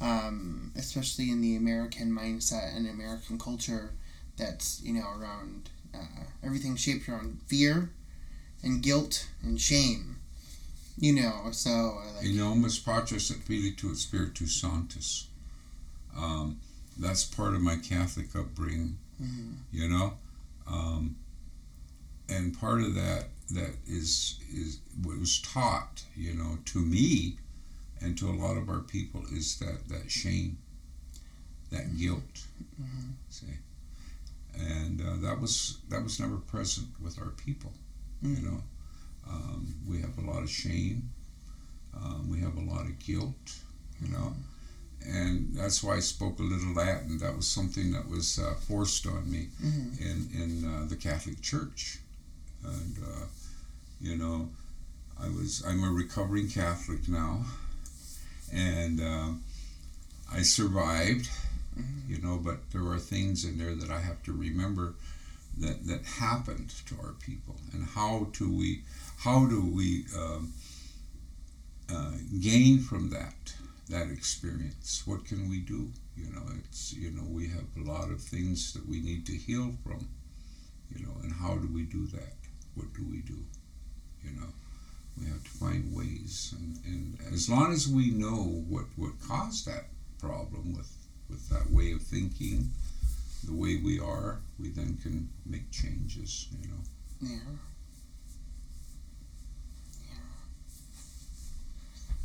um, 0.01 0.73
especially 0.77 1.31
in 1.31 1.41
the 1.41 1.57
American 1.57 2.11
mindset 2.11 2.77
and 2.77 2.87
American 2.87 3.39
culture, 3.39 3.93
that's, 4.37 4.83
you 4.83 4.93
know, 4.93 5.07
around 5.19 5.71
uh, 5.95 6.25
everything 6.45 6.77
shaped 6.77 7.09
around 7.09 7.41
fear 7.47 7.91
and 8.63 8.83
guilt 8.83 9.27
and 9.43 9.59
shame. 9.59 10.17
You 10.99 11.15
know, 11.15 11.49
so. 11.53 11.71
Uh, 11.71 12.17
like, 12.17 12.27
In 12.27 12.37
nomine 12.37 12.71
patris 12.85 13.31
et 13.31 13.39
filii 13.39 13.75
spiritus 13.95 14.53
sanctus. 14.53 15.29
Um, 16.17 16.61
that's 16.99 17.25
part 17.25 17.55
of 17.55 17.63
my 17.63 17.77
Catholic 17.77 18.35
upbringing. 18.37 18.99
Mm-hmm. 19.23 19.53
You 19.73 19.89
know? 19.89 20.15
Um, 20.67 21.17
and 22.29 22.59
part 22.59 22.83
of 22.83 22.95
that 22.95 23.29
that 23.51 23.75
is 23.87 24.39
is 24.53 24.81
what 25.03 25.19
was 25.19 25.41
taught, 25.41 26.03
you 26.17 26.35
know, 26.35 26.59
to 26.67 26.79
me 26.79 27.37
and 28.01 28.17
to 28.19 28.29
a 28.29 28.33
lot 28.33 28.57
of 28.57 28.69
our 28.69 28.81
people 28.81 29.23
is 29.33 29.59
that 29.59 29.89
that 29.89 30.11
shame, 30.11 30.59
that 31.71 31.85
mm-hmm. 31.87 31.99
guilt. 31.99 32.47
Mm-hmm. 32.81 33.11
See, 33.31 33.47
and 34.59 35.01
uh, 35.01 35.27
that 35.27 35.41
was 35.41 35.79
that 35.89 36.03
was 36.03 36.21
never 36.21 36.37
present 36.37 36.89
with 37.03 37.19
our 37.19 37.31
people. 37.31 37.73
Mm-hmm. 38.23 38.45
You 38.45 38.51
know, 38.51 38.63
um, 39.31 39.75
we 39.89 40.01
have 40.01 40.17
a 40.19 40.31
lot 40.31 40.43
of 40.43 40.51
shame. 40.51 41.11
Um, 41.97 42.29
we 42.31 42.41
have 42.41 42.57
a 42.57 42.61
lot 42.61 42.87
of 42.87 42.99
guilt. 42.99 43.55
You 44.01 44.13
know, 44.13 44.35
and 45.05 45.55
that's 45.55 45.83
why 45.83 45.97
I 45.97 46.01
spoke 46.01 46.39
a 46.39 46.43
little 46.43 46.73
Latin. 46.75 47.19
That 47.19 47.35
was 47.37 47.47
something 47.49 47.93
that 47.93 48.09
was 48.09 48.39
uh, 48.39 48.55
forced 48.55 49.07
on 49.07 49.31
me 49.31 49.49
Mm-hmm. 49.65 50.03
in 50.03 50.43
in 50.43 50.65
uh, 50.65 50.85
the 50.89 50.97
Catholic 50.97 51.41
Church, 51.41 51.99
and 52.65 52.99
uh, 53.03 53.27
you 54.01 54.17
know, 54.17 54.49
I 55.21 55.29
was 55.29 55.63
I'm 55.67 55.85
a 55.85 55.91
recovering 55.91 56.49
Catholic 56.49 57.09
now, 57.09 57.45
and 58.53 59.01
uh, 59.01 59.29
I 60.33 60.43
survived, 60.43 61.31
Mm-hmm. 61.79 62.13
you 62.13 62.21
know, 62.21 62.39
but 62.39 62.71
there 62.73 62.83
are 62.89 62.99
things 62.99 63.45
in 63.45 63.59
there 63.59 63.75
that 63.75 63.91
I 63.91 64.01
have 64.01 64.23
to 64.25 64.33
remember 64.33 64.95
that 65.59 65.87
that 65.87 66.05
happened 66.05 66.71
to 66.87 66.97
our 67.03 67.13
people, 67.15 67.57
and 67.73 67.85
how 67.87 68.29
do 68.33 68.51
we 68.53 68.83
how 69.19 69.47
do 69.47 69.61
we 69.65 70.05
um, 70.17 70.53
uh, 71.91 72.13
gain 72.41 72.79
from 72.81 73.11
that 73.11 73.55
that 73.89 74.11
experience? 74.11 75.03
What 75.07 75.25
can 75.25 75.49
we 75.49 75.59
do? 75.61 75.91
You 76.17 76.31
know, 76.33 76.43
it's 76.59 76.93
you 76.93 77.11
know 77.11 77.25
we 77.29 77.49
have 77.49 77.67
a 77.77 77.91
lot 77.91 78.11
of 78.11 78.21
things 78.21 78.73
that 78.75 78.87
we 78.89 79.01
need 79.01 79.27
to 79.27 79.33
heal 79.33 79.73
from, 79.85 80.09
you 80.95 81.07
know, 81.07 81.15
and 81.23 81.33
how 81.33 81.57
do 81.57 81.69
we 81.73 81.83
do 81.85 82.07
that? 82.09 82.35
What 82.79 82.95
do 82.95 83.05
we 83.11 83.19
do? 83.23 83.39
You 84.25 84.41
know, 84.41 84.47
we 85.21 85.27
have 85.27 85.43
to 85.43 85.51
find 85.51 85.93
ways, 85.97 86.55
and, 86.57 86.79
and 86.87 87.35
as 87.35 87.51
long 87.51 87.73
as 87.73 87.89
we 87.89 88.11
know 88.11 88.63
what 88.69 88.85
what 88.95 89.13
caused 89.27 89.67
that 89.67 89.87
problem 90.21 90.77
with 90.77 90.93
with 91.29 91.49
that 91.49 91.71
way 91.73 91.91
of 91.91 92.03
thinking, 92.03 92.71
the 93.45 93.53
way 93.53 93.77
we 93.77 93.99
are, 93.99 94.39
we 94.61 94.69
then 94.69 94.97
can 95.03 95.29
make 95.45 95.69
changes. 95.73 96.47
You 96.63 96.69
know. 96.69 96.83
Yeah. 97.21 97.53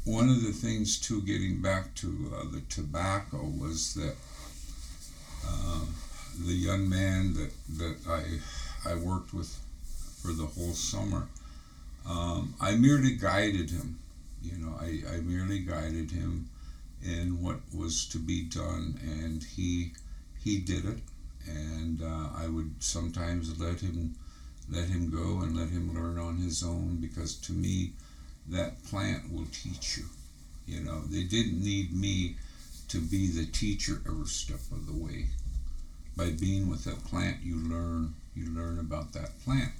yeah. 0.05 0.13
one 0.13 0.29
of 0.29 0.43
the 0.43 0.51
things 0.51 0.99
too, 0.99 1.21
getting 1.23 1.61
back 1.63 1.95
to 1.95 2.31
uh, 2.35 2.51
the 2.51 2.61
tobacco, 2.69 3.43
was 3.59 3.95
that 3.95 4.15
uh, 5.47 5.85
the 6.45 6.53
young 6.53 6.87
man 6.87 7.33
that 7.33 7.51
that 7.77 7.97
I 8.07 8.91
I 8.91 8.95
worked 8.95 9.33
with 9.33 9.62
for 10.23 10.31
the 10.33 10.45
whole 10.45 10.73
summer, 10.73 11.27
um, 12.07 12.55
I 12.61 12.75
merely 12.75 13.15
guided 13.15 13.69
him. 13.69 13.99
You 14.41 14.57
know, 14.57 14.73
I, 14.79 15.01
I 15.15 15.17
merely 15.21 15.59
guided 15.59 16.11
him 16.11 16.49
in 17.03 17.41
what 17.41 17.59
was 17.73 18.05
to 18.07 18.17
be 18.19 18.43
done, 18.43 18.99
and 19.03 19.43
he 19.43 19.91
he 20.43 20.59
did 20.59 20.85
it. 20.85 20.99
And 21.47 22.01
uh, 22.01 22.29
I 22.37 22.47
would 22.47 22.71
sometimes 22.81 23.59
let 23.59 23.81
him 23.81 24.15
let 24.69 24.87
him 24.87 25.09
go 25.09 25.41
and 25.41 25.57
let 25.57 25.69
him 25.69 25.93
learn 25.93 26.17
on 26.17 26.37
his 26.37 26.63
own 26.63 26.97
because 27.01 27.35
to 27.35 27.51
me 27.53 27.91
that 28.49 28.83
plant 28.85 29.31
will 29.31 29.47
teach 29.51 29.97
you. 29.97 30.05
You 30.67 30.81
know, 30.81 31.01
they 31.01 31.23
didn't 31.23 31.61
need 31.63 31.93
me 31.93 32.35
to 32.89 32.99
be 32.99 33.27
the 33.27 33.45
teacher 33.45 34.01
every 34.07 34.27
step 34.27 34.61
of 34.71 34.85
the 34.87 34.93
way. 34.93 35.27
By 36.15 36.31
being 36.31 36.69
with 36.69 36.83
that 36.85 37.03
plant, 37.05 37.37
you 37.43 37.55
learn. 37.57 38.13
You 38.35 38.47
learn 38.51 38.79
about 38.79 39.13
that 39.13 39.39
plant. 39.43 39.71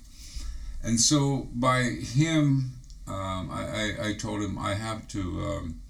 And 0.83 0.99
so, 0.99 1.47
by 1.53 1.81
him, 1.83 2.71
um, 3.07 3.49
I, 3.51 3.95
I, 4.01 4.07
I 4.09 4.13
told 4.13 4.41
him 4.41 4.57
I 4.57 4.73
have 4.73 5.07
to 5.09 5.21
um, 5.21 5.81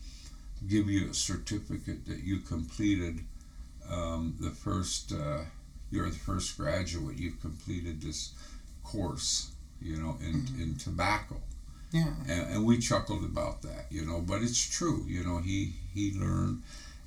give 0.68 0.90
you 0.90 1.10
a 1.10 1.14
certificate 1.14 2.06
that 2.08 2.24
you 2.24 2.40
completed 2.40 3.20
um, 3.90 4.36
the 4.40 4.52
first. 4.52 5.12
Uh, 5.14 5.40
you're 5.92 6.10
the 6.10 6.16
first 6.16 6.58
graduate. 6.58 7.18
You've 7.20 7.42
completed 7.42 8.02
this 8.02 8.34
course. 8.84 9.52
You 9.82 9.98
know, 9.98 10.18
in 10.22 10.48
in 10.62 10.76
tobacco 10.78 11.42
Yeah. 11.92 12.14
and, 12.30 12.54
and 12.56 12.66
we 12.66 12.78
chuckled 12.80 13.26
about 13.26 13.62
that, 13.64 13.88
you 13.92 14.06
know. 14.06 14.22
But 14.22 14.42
it's 14.42 14.58
true, 14.78 15.06
you 15.10 15.24
know. 15.26 15.40
He 15.40 15.74
he 15.94 16.14
learned, 16.18 16.64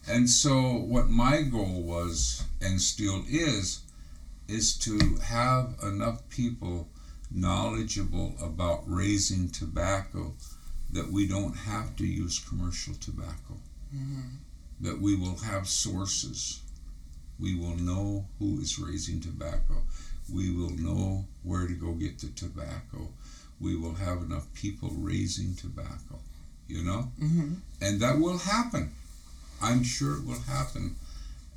and 0.06 0.28
so 0.28 0.72
what 0.74 1.08
my 1.08 1.40
goal 1.42 1.82
was, 1.82 2.44
and 2.60 2.80
still 2.80 3.24
is, 3.28 3.80
is 4.46 4.76
to 4.78 4.98
have 5.24 5.74
enough 5.82 6.28
people 6.28 6.88
knowledgeable 7.30 8.34
about 8.42 8.84
raising 8.86 9.48
tobacco 9.48 10.34
that 10.92 11.10
we 11.10 11.26
don't 11.26 11.56
have 11.56 11.96
to 11.96 12.06
use 12.06 12.38
commercial 12.38 12.94
tobacco. 12.94 13.54
Mm-hmm. 13.94 14.36
That 14.80 15.00
we 15.00 15.16
will 15.16 15.36
have 15.38 15.68
sources. 15.68 16.60
We 17.40 17.54
will 17.54 17.76
know 17.76 18.26
who 18.38 18.60
is 18.60 18.78
raising 18.78 19.20
tobacco. 19.20 19.82
We 20.32 20.50
will 20.50 20.70
know 20.70 21.24
where 21.42 21.66
to 21.66 21.74
go 21.74 21.92
get 21.92 22.18
the 22.18 22.28
tobacco 22.28 23.08
we 23.60 23.76
will 23.76 23.94
have 23.94 24.18
enough 24.22 24.52
people 24.54 24.90
raising 24.92 25.54
tobacco, 25.54 26.18
you 26.68 26.82
know? 26.82 27.10
Mm-hmm. 27.20 27.54
And 27.80 28.00
that 28.00 28.18
will 28.18 28.38
happen. 28.38 28.92
I'm 29.62 29.82
sure 29.82 30.16
it 30.16 30.26
will 30.26 30.40
happen. 30.40 30.96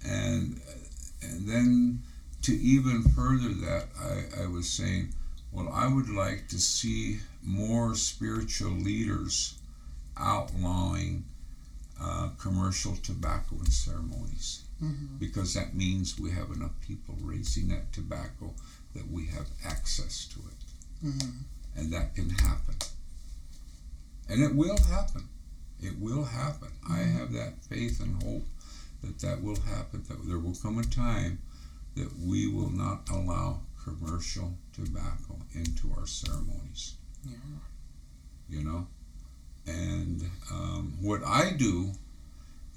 And 0.06 0.62
and 1.22 1.48
then 1.48 2.00
to 2.44 2.54
even 2.54 3.04
further 3.04 3.50
that, 3.50 3.88
I, 4.00 4.44
I 4.44 4.48
was 4.48 4.70
saying, 4.70 5.14
well, 5.52 5.70
I 5.74 5.88
would 5.88 6.10
like 6.10 6.48
to 6.50 6.60
see 6.60 7.20
more 7.44 7.96
spiritual 7.96 8.72
leaders 8.72 9.56
outlawing 10.18 11.24
uh, 12.02 12.30
commercial 12.40 12.96
tobacco 12.98 13.56
in 13.60 13.72
ceremonies 13.72 14.64
Mm-hmm. 14.82 15.18
because 15.20 15.54
that 15.56 15.76
means 15.76 16.18
we 16.18 16.32
have 16.32 16.52
enough 16.52 16.72
people 16.88 17.14
raising 17.22 17.68
that 17.68 17.92
tobacco 17.92 18.54
that 18.96 19.12
we 19.12 19.26
have 19.26 19.48
access 19.66 20.26
to 20.28 20.40
it 20.40 21.06
Mm-hmm. 21.06 21.30
and 21.76 21.92
that 21.92 22.16
can 22.16 22.30
happen. 22.30 22.76
And 24.30 24.42
it 24.42 24.56
will 24.56 24.78
happen. 24.78 25.28
It 25.82 26.00
will 26.00 26.24
happen. 26.24 26.70
I 26.90 27.00
have 27.00 27.34
that 27.34 27.62
faith 27.66 28.00
and 28.00 28.24
hope 28.24 28.46
that 29.04 29.20
that 29.20 29.44
will 29.44 29.60
happen. 29.60 30.04
That 30.08 30.26
there 30.26 30.40
will 30.40 30.56
come 30.56 30.80
a 30.80 30.84
time 30.84 31.40
that 31.96 32.18
we 32.18 32.48
will 32.48 32.70
not 32.72 33.02
allow 33.12 33.60
commercial 33.98 34.54
tobacco 34.74 35.36
into 35.54 35.90
our 35.98 36.06
ceremonies. 36.08 36.96
Yeah. 37.28 37.36
You 38.50 38.64
know, 38.64 38.88
and 39.68 40.24
um, 40.52 40.94
what 41.02 41.22
I 41.24 41.52
do 41.52 41.92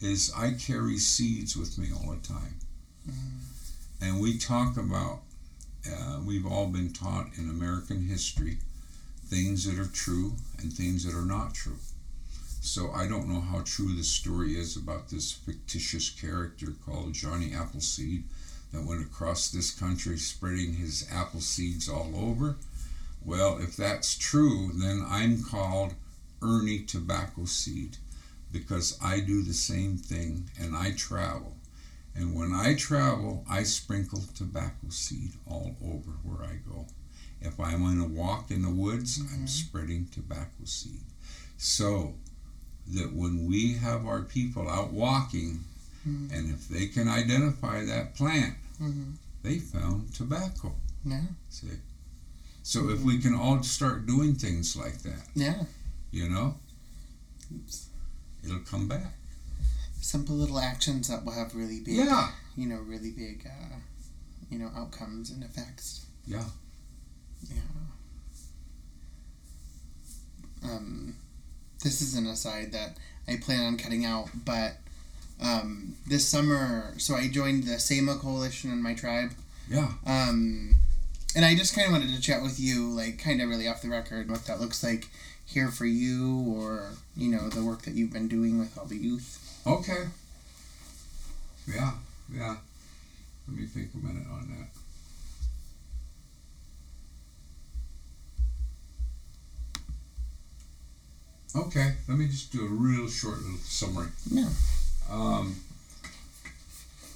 is 0.00 0.32
I 0.36 0.52
carry 0.52 0.98
seeds 0.98 1.56
with 1.56 1.78
me 1.78 1.88
all 1.94 2.12
the 2.12 2.26
time, 2.26 2.56
Mm-hmm. 3.08 4.04
and 4.04 4.20
we 4.20 4.38
talk 4.38 4.76
about. 4.76 5.20
Uh, 5.84 6.20
we've 6.24 6.46
all 6.46 6.66
been 6.68 6.92
taught 6.92 7.26
in 7.36 7.50
American 7.50 8.06
history 8.06 8.58
things 9.26 9.64
that 9.64 9.80
are 9.82 9.90
true 9.90 10.34
and 10.60 10.72
things 10.72 11.04
that 11.04 11.12
are 11.18 11.24
not 11.24 11.54
true. 11.54 11.78
So 12.60 12.92
I 12.92 13.08
don't 13.08 13.28
know 13.28 13.40
how 13.40 13.62
true 13.64 13.92
the 13.92 14.04
story 14.04 14.52
is 14.56 14.76
about 14.76 15.08
this 15.08 15.32
fictitious 15.32 16.08
character 16.10 16.68
called 16.86 17.14
Johnny 17.14 17.52
Appleseed 17.52 18.22
that 18.72 18.84
went 18.84 19.02
across 19.02 19.50
this 19.50 19.70
country 19.70 20.16
spreading 20.16 20.74
his 20.74 21.06
apple 21.12 21.40
seeds 21.40 21.88
all 21.88 22.12
over. 22.16 22.56
Well, 23.24 23.58
if 23.58 23.76
that's 23.76 24.16
true, 24.16 24.72
then 24.74 25.04
I'm 25.06 25.42
called 25.42 25.94
Ernie 26.40 26.80
Tobacco 26.80 27.44
Seed 27.44 27.98
because 28.50 28.98
I 29.02 29.20
do 29.20 29.42
the 29.42 29.54
same 29.54 29.96
thing 29.96 30.50
and 30.60 30.76
I 30.76 30.92
travel. 30.92 31.56
And 32.14 32.34
when 32.34 32.52
I 32.52 32.74
travel, 32.74 33.44
I 33.48 33.62
sprinkle 33.62 34.24
tobacco 34.34 34.88
seed 34.90 35.32
all 35.46 35.76
over 35.82 36.10
where 36.22 36.46
I 36.46 36.56
go. 36.68 36.86
If 37.40 37.58
I'm 37.58 37.82
on 37.84 38.00
a 38.00 38.06
walk 38.06 38.50
in 38.50 38.62
the 38.62 38.70
woods, 38.70 39.18
I'm 39.18 39.44
Mhm. 39.44 39.48
spreading 39.48 40.06
tobacco 40.06 40.64
seed. 40.64 41.04
So 41.56 42.14
that 42.88 43.14
when 43.14 43.46
we 43.46 43.74
have 43.74 44.04
our 44.06 44.22
people 44.22 44.68
out 44.68 44.92
walking, 44.92 45.64
Mhm. 46.06 46.32
and 46.32 46.50
if 46.50 46.68
they 46.68 46.86
can 46.88 47.08
identify 47.08 47.84
that 47.84 48.14
plant, 48.14 48.56
Mm-hmm. 48.80 49.12
they 49.42 49.58
found 49.58 50.12
tobacco. 50.14 50.74
Yeah. 51.04 51.22
See? 51.50 51.68
So 52.64 52.90
if 52.90 53.00
we 53.02 53.18
can 53.18 53.34
all 53.34 53.62
start 53.62 54.06
doing 54.06 54.34
things 54.34 54.76
like 54.76 55.02
that, 55.02 55.28
Yeah. 55.34 55.64
you 56.10 56.28
know, 56.28 56.56
Oops. 57.54 57.86
it'll 58.44 58.60
come 58.60 58.88
back. 58.88 59.14
Simple 60.00 60.36
little 60.36 60.58
actions 60.58 61.08
that 61.08 61.24
will 61.24 61.32
have 61.32 61.54
really 61.54 61.80
big, 61.80 61.94
Yeah. 61.96 62.32
you 62.56 62.66
know, 62.66 62.80
really 62.80 63.10
big, 63.12 63.46
uh, 63.46 63.76
you 64.50 64.58
know, 64.58 64.70
outcomes 64.74 65.30
and 65.30 65.42
effects. 65.44 66.06
Yeah. 66.26 66.48
Yeah. 67.48 67.60
Um, 70.62 71.16
this 71.82 72.00
is 72.02 72.14
an 72.14 72.26
aside 72.26 72.72
that 72.72 72.96
I 73.26 73.36
plan 73.36 73.64
on 73.64 73.76
cutting 73.78 74.04
out, 74.04 74.28
but 74.44 74.78
um, 75.40 75.94
this 76.06 76.26
summer, 76.26 76.94
so 76.98 77.14
I 77.14 77.28
joined 77.28 77.64
the 77.64 77.78
SEMA 77.78 78.16
coalition 78.16 78.70
in 78.70 78.82
my 78.82 78.94
tribe. 78.94 79.30
Yeah. 79.68 79.92
Um, 80.06 80.76
and 81.34 81.44
I 81.44 81.54
just 81.54 81.74
kind 81.74 81.86
of 81.86 81.92
wanted 81.92 82.14
to 82.14 82.20
chat 82.20 82.42
with 82.42 82.60
you, 82.60 82.90
like, 82.90 83.18
kind 83.18 83.40
of 83.40 83.48
really 83.48 83.68
off 83.68 83.82
the 83.82 83.88
record, 83.88 84.30
what 84.30 84.46
that 84.46 84.60
looks 84.60 84.82
like 84.82 85.08
here 85.46 85.70
for 85.70 85.86
you, 85.86 86.44
or 86.56 86.90
you 87.16 87.30
know, 87.30 87.48
the 87.48 87.64
work 87.64 87.82
that 87.82 87.94
you've 87.94 88.12
been 88.12 88.28
doing 88.28 88.58
with 88.58 88.76
all 88.78 88.86
the 88.86 88.96
youth. 88.96 89.60
Okay. 89.66 90.04
Yeah. 91.66 91.92
Yeah. 92.32 92.56
Let 93.48 93.56
me 93.56 93.66
think 93.66 93.90
a 93.94 93.98
minute 93.98 94.26
on 94.30 94.48
that. 94.50 94.68
Okay, 101.54 101.92
let 102.08 102.16
me 102.16 102.26
just 102.28 102.50
do 102.50 102.64
a 102.64 102.68
real 102.68 103.06
short 103.08 103.42
little 103.42 103.58
summary. 103.58 104.08
Yeah. 104.30 104.48
Um, 105.10 105.56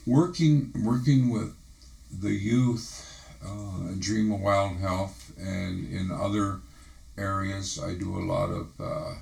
working 0.07 0.73
working 0.85 1.31
with 1.31 1.55
the 2.21 2.33
youth, 2.33 3.25
uh, 3.45 3.93
Dream 3.99 4.33
of 4.33 4.41
Wild 4.41 4.77
Health, 4.79 5.33
and 5.39 5.93
in 5.93 6.11
other 6.11 6.61
areas, 7.19 7.81
I 7.83 7.95
do 7.95 8.17
a 8.17 8.25
lot 8.25 8.51
of 8.51 8.69
uh, 8.81 9.15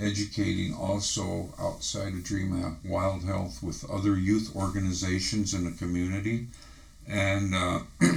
educating 0.00 0.74
also 0.74 1.52
outside 1.60 2.12
of 2.12 2.24
Dream 2.24 2.64
of 2.64 2.84
Wild 2.84 3.24
Health 3.24 3.62
with 3.62 3.88
other 3.90 4.16
youth 4.16 4.54
organizations 4.54 5.54
in 5.54 5.64
the 5.64 5.76
community, 5.76 6.48
and 7.08 7.54
uh, 7.54 7.80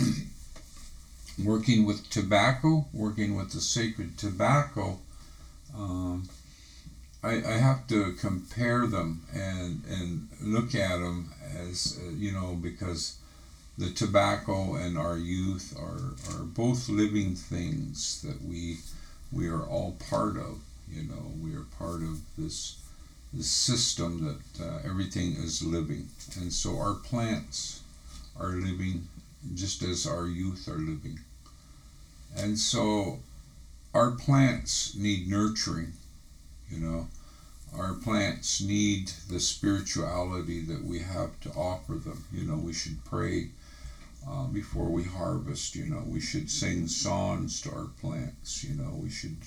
working 1.44 1.86
with 1.86 2.10
tobacco, 2.10 2.86
working 2.94 3.36
with 3.36 3.52
the 3.52 3.62
sacred 3.62 4.18
tobacco. 4.18 5.00
Um, 5.76 6.28
I, 7.24 7.44
I 7.44 7.58
have 7.58 7.88
to 7.88 8.14
compare 8.14 8.88
them 8.88 9.24
and, 9.34 9.84
and 9.90 10.28
look 10.42 10.74
at 10.74 11.00
them 11.00 11.34
as, 11.58 12.00
uh, 12.02 12.12
you 12.12 12.32
know, 12.32 12.56
because 12.56 13.18
the 13.78 13.92
tobacco 13.92 14.76
and 14.76 14.98
our 14.98 15.18
youth 15.18 15.76
are, 15.78 16.16
are 16.34 16.44
both 16.44 16.88
living 16.90 17.36
things 17.36 18.22
that 18.22 18.42
we, 18.42 18.78
we 19.32 19.48
are 19.48 19.64
all 19.64 19.98
part 20.10 20.38
of. 20.38 20.60
You 20.92 21.04
know, 21.04 21.32
we 21.42 21.56
are 21.56 21.66
part 21.78 22.02
of 22.02 22.20
this, 22.38 22.80
this 23.34 23.50
system 23.50 24.42
that 24.58 24.66
uh, 24.66 24.80
everything 24.86 25.34
is 25.34 25.62
living. 25.62 26.08
And 26.40 26.52
so 26.52 26.78
our 26.80 26.96
plants 26.96 27.82
are 28.40 28.50
living 28.52 29.08
just 29.56 29.84
as 29.84 30.08
our 30.08 30.26
youth 30.28 30.68
are 30.68 30.80
living. 30.80 31.20
And 32.38 32.58
so 32.58 33.20
our 33.94 34.12
plants 34.12 34.96
need 34.96 35.28
nurturing 35.30 35.94
you 36.70 36.80
know, 36.80 37.08
our 37.78 37.94
plants 37.94 38.62
need 38.62 39.12
the 39.30 39.40
spirituality 39.40 40.62
that 40.62 40.84
we 40.84 41.00
have 41.00 41.40
to 41.42 41.50
offer 41.52 41.94
them. 41.94 42.24
You 42.32 42.44
know, 42.46 42.56
we 42.58 42.74
should 42.74 43.04
pray 43.06 43.50
uh, 44.28 44.46
before 44.46 44.90
we 44.90 45.04
harvest. 45.04 45.76
You 45.76 45.86
know, 45.86 46.04
we 46.06 46.20
should 46.20 46.50
sing 46.50 46.88
songs 46.88 47.62
to 47.62 47.72
our 47.72 47.88
plants. 48.02 48.64
You 48.64 48.76
know, 48.76 48.92
we 49.02 49.10
should 49.10 49.38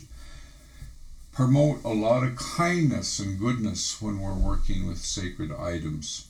promote 1.32 1.82
a 1.84 1.88
lot 1.88 2.22
of 2.22 2.36
kindness 2.36 3.18
and 3.18 3.38
goodness 3.38 4.00
when 4.00 4.20
we're 4.20 4.34
working 4.34 4.86
with 4.86 4.98
sacred 4.98 5.50
items 5.52 6.28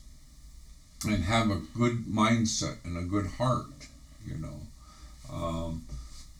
and 1.04 1.24
have 1.24 1.50
a 1.50 1.60
good 1.76 2.04
mindset 2.04 2.76
and 2.84 2.96
a 2.96 3.02
good 3.02 3.26
heart. 3.26 3.88
You 4.24 4.38
know, 4.38 4.60
um, 5.32 5.84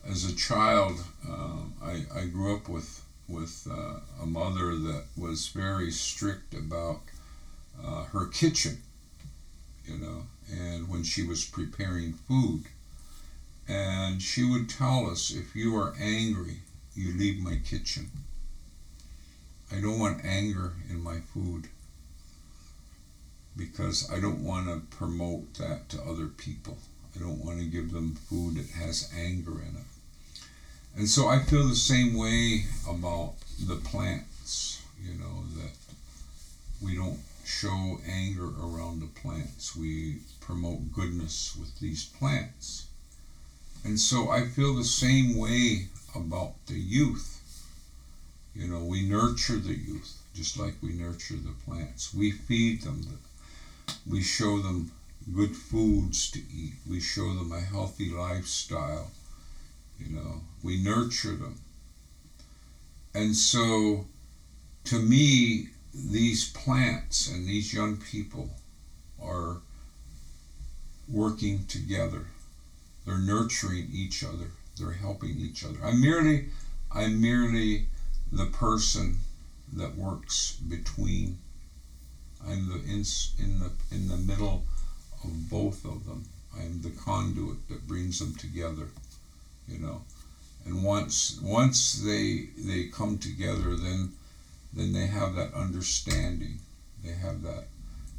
as 0.09 0.25
a 0.25 0.35
child, 0.35 1.03
uh, 1.29 1.63
I, 1.83 2.05
I 2.15 2.25
grew 2.27 2.55
up 2.55 2.69
with 2.69 3.02
with 3.33 3.67
uh, 3.71 4.01
a 4.23 4.27
mother 4.27 4.77
that 4.77 5.05
was 5.17 5.49
very 5.49 5.91
strict 5.91 6.55
about 6.55 7.01
uh, 7.83 8.05
her 8.05 8.27
kitchen, 8.27 8.83
you 9.87 9.97
know, 9.97 10.27
and 10.51 10.89
when 10.89 11.03
she 11.03 11.23
was 11.23 11.45
preparing 11.45 12.13
food. 12.13 12.65
And 13.67 14.21
she 14.21 14.45
would 14.45 14.69
tell 14.69 15.09
us 15.09 15.31
if 15.31 15.57
you 15.57 15.75
are 15.77 15.95
angry, 15.99 16.59
you 16.95 17.17
leave 17.17 17.39
my 17.39 17.57
kitchen. 17.57 18.11
I 19.71 19.81
don't 19.81 19.99
want 19.99 20.25
anger 20.25 20.75
in 20.91 21.03
my 21.03 21.21
food 21.33 21.69
because 23.57 24.11
I 24.11 24.19
don't 24.19 24.45
want 24.45 24.67
to 24.67 24.97
promote 24.97 25.55
that 25.55 25.89
to 25.91 26.03
other 26.03 26.27
people. 26.27 26.77
I 27.15 27.21
don't 27.21 27.45
want 27.45 27.59
to 27.59 27.65
give 27.65 27.93
them 27.93 28.15
food 28.15 28.57
that 28.57 28.69
has 28.71 29.11
anger 29.17 29.61
in 29.63 29.77
it. 29.77 29.92
And 30.97 31.09
so 31.09 31.29
I 31.29 31.41
feel 31.41 31.67
the 31.67 31.75
same 31.75 32.15
way 32.15 32.65
about 32.89 33.35
the 33.59 33.77
plants, 33.77 34.83
you 35.03 35.15
know, 35.15 35.45
that 35.57 35.73
we 36.83 36.95
don't 36.97 37.21
show 37.45 37.99
anger 38.07 38.49
around 38.61 39.01
the 39.01 39.21
plants. 39.21 39.75
We 39.75 40.19
promote 40.41 40.93
goodness 40.93 41.57
with 41.59 41.79
these 41.81 42.05
plants. 42.05 42.87
And 43.85 43.99
so 43.99 44.31
I 44.31 44.47
feel 44.47 44.75
the 44.75 44.85
same 44.85 45.37
way 45.37 45.89
about 46.15 46.55
the 46.67 46.79
youth. 46.79 47.41
You 48.55 48.69
know, 48.69 48.85
we 48.85 49.03
nurture 49.03 49.57
the 49.57 49.75
youth 49.75 50.19
just 50.35 50.59
like 50.59 50.75
we 50.83 50.93
nurture 50.93 51.37
the 51.37 51.55
plants. 51.65 52.15
We 52.15 52.31
feed 52.31 52.83
them, 52.83 53.19
we 54.09 54.23
show 54.23 54.59
them 54.59 54.93
good 55.35 55.55
foods 55.57 56.31
to 56.33 56.39
eat, 56.39 56.75
we 56.89 57.01
show 57.01 57.35
them 57.35 57.53
a 57.53 57.61
healthy 57.61 58.11
lifestyle 58.11 59.11
you 60.03 60.15
know, 60.15 60.43
we 60.63 60.77
nurture 60.77 61.35
them. 61.35 61.57
And 63.15 63.37
so, 63.37 64.07
to 64.85 64.99
me, 64.99 65.69
these 65.95 66.45
plants 66.45 67.27
and 67.27 67.47
these 67.47 67.73
young 67.73 67.97
people 67.97 68.51
are 69.21 69.59
working 71.09 71.65
together. 71.69 72.25
They're 73.05 73.19
nurturing 73.19 73.89
each 73.93 74.23
other. 74.23 74.51
They're 74.77 74.93
helping 74.93 75.39
each 75.39 75.63
other. 75.63 75.79
I'm 75.83 76.01
merely, 76.01 76.47
I'm 76.91 77.21
merely 77.21 77.85
the 78.31 78.47
person 78.47 79.19
that 79.73 79.95
works 79.95 80.53
between. 80.53 81.37
I'm 82.45 82.69
the 82.69 82.83
in, 82.83 83.05
in 83.39 83.59
the 83.59 83.71
in 83.91 84.09
the 84.09 84.17
middle 84.17 84.63
of 85.23 85.49
both 85.49 85.85
of 85.85 86.05
them. 86.07 86.25
I'm 86.57 86.81
the 86.81 86.91
conduit 86.91 87.69
that 87.69 87.87
brings 87.87 88.19
them 88.19 88.35
together 88.35 88.89
you 89.69 89.79
know. 89.79 90.03
And 90.65 90.85
once 90.85 91.41
once 91.43 91.95
they 91.95 92.49
they 92.57 92.85
come 92.85 93.19
together, 93.19 93.77
then 93.77 94.13
then 94.73 94.93
they 94.93 95.07
have 95.07 95.35
that 95.35 95.55
understanding. 95.55 96.59
They 97.05 97.13
have 97.13 97.43
that 97.43 97.65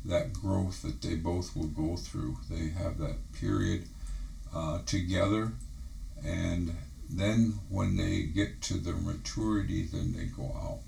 that 0.05 0.33
growth 0.33 0.81
that 0.81 1.01
they 1.01 1.15
both 1.15 1.55
will 1.55 1.67
go 1.67 1.95
through. 1.95 2.37
They 2.49 2.69
have 2.69 2.97
that 2.97 3.15
period 3.33 3.87
uh, 4.53 4.79
together, 4.85 5.53
and 6.25 6.75
then 7.09 7.59
when 7.69 7.95
they 7.95 8.23
get 8.23 8.61
to 8.63 8.75
their 8.75 8.95
maturity, 8.95 9.83
then 9.83 10.13
they 10.13 10.25
go 10.25 10.51
out. 10.55 10.79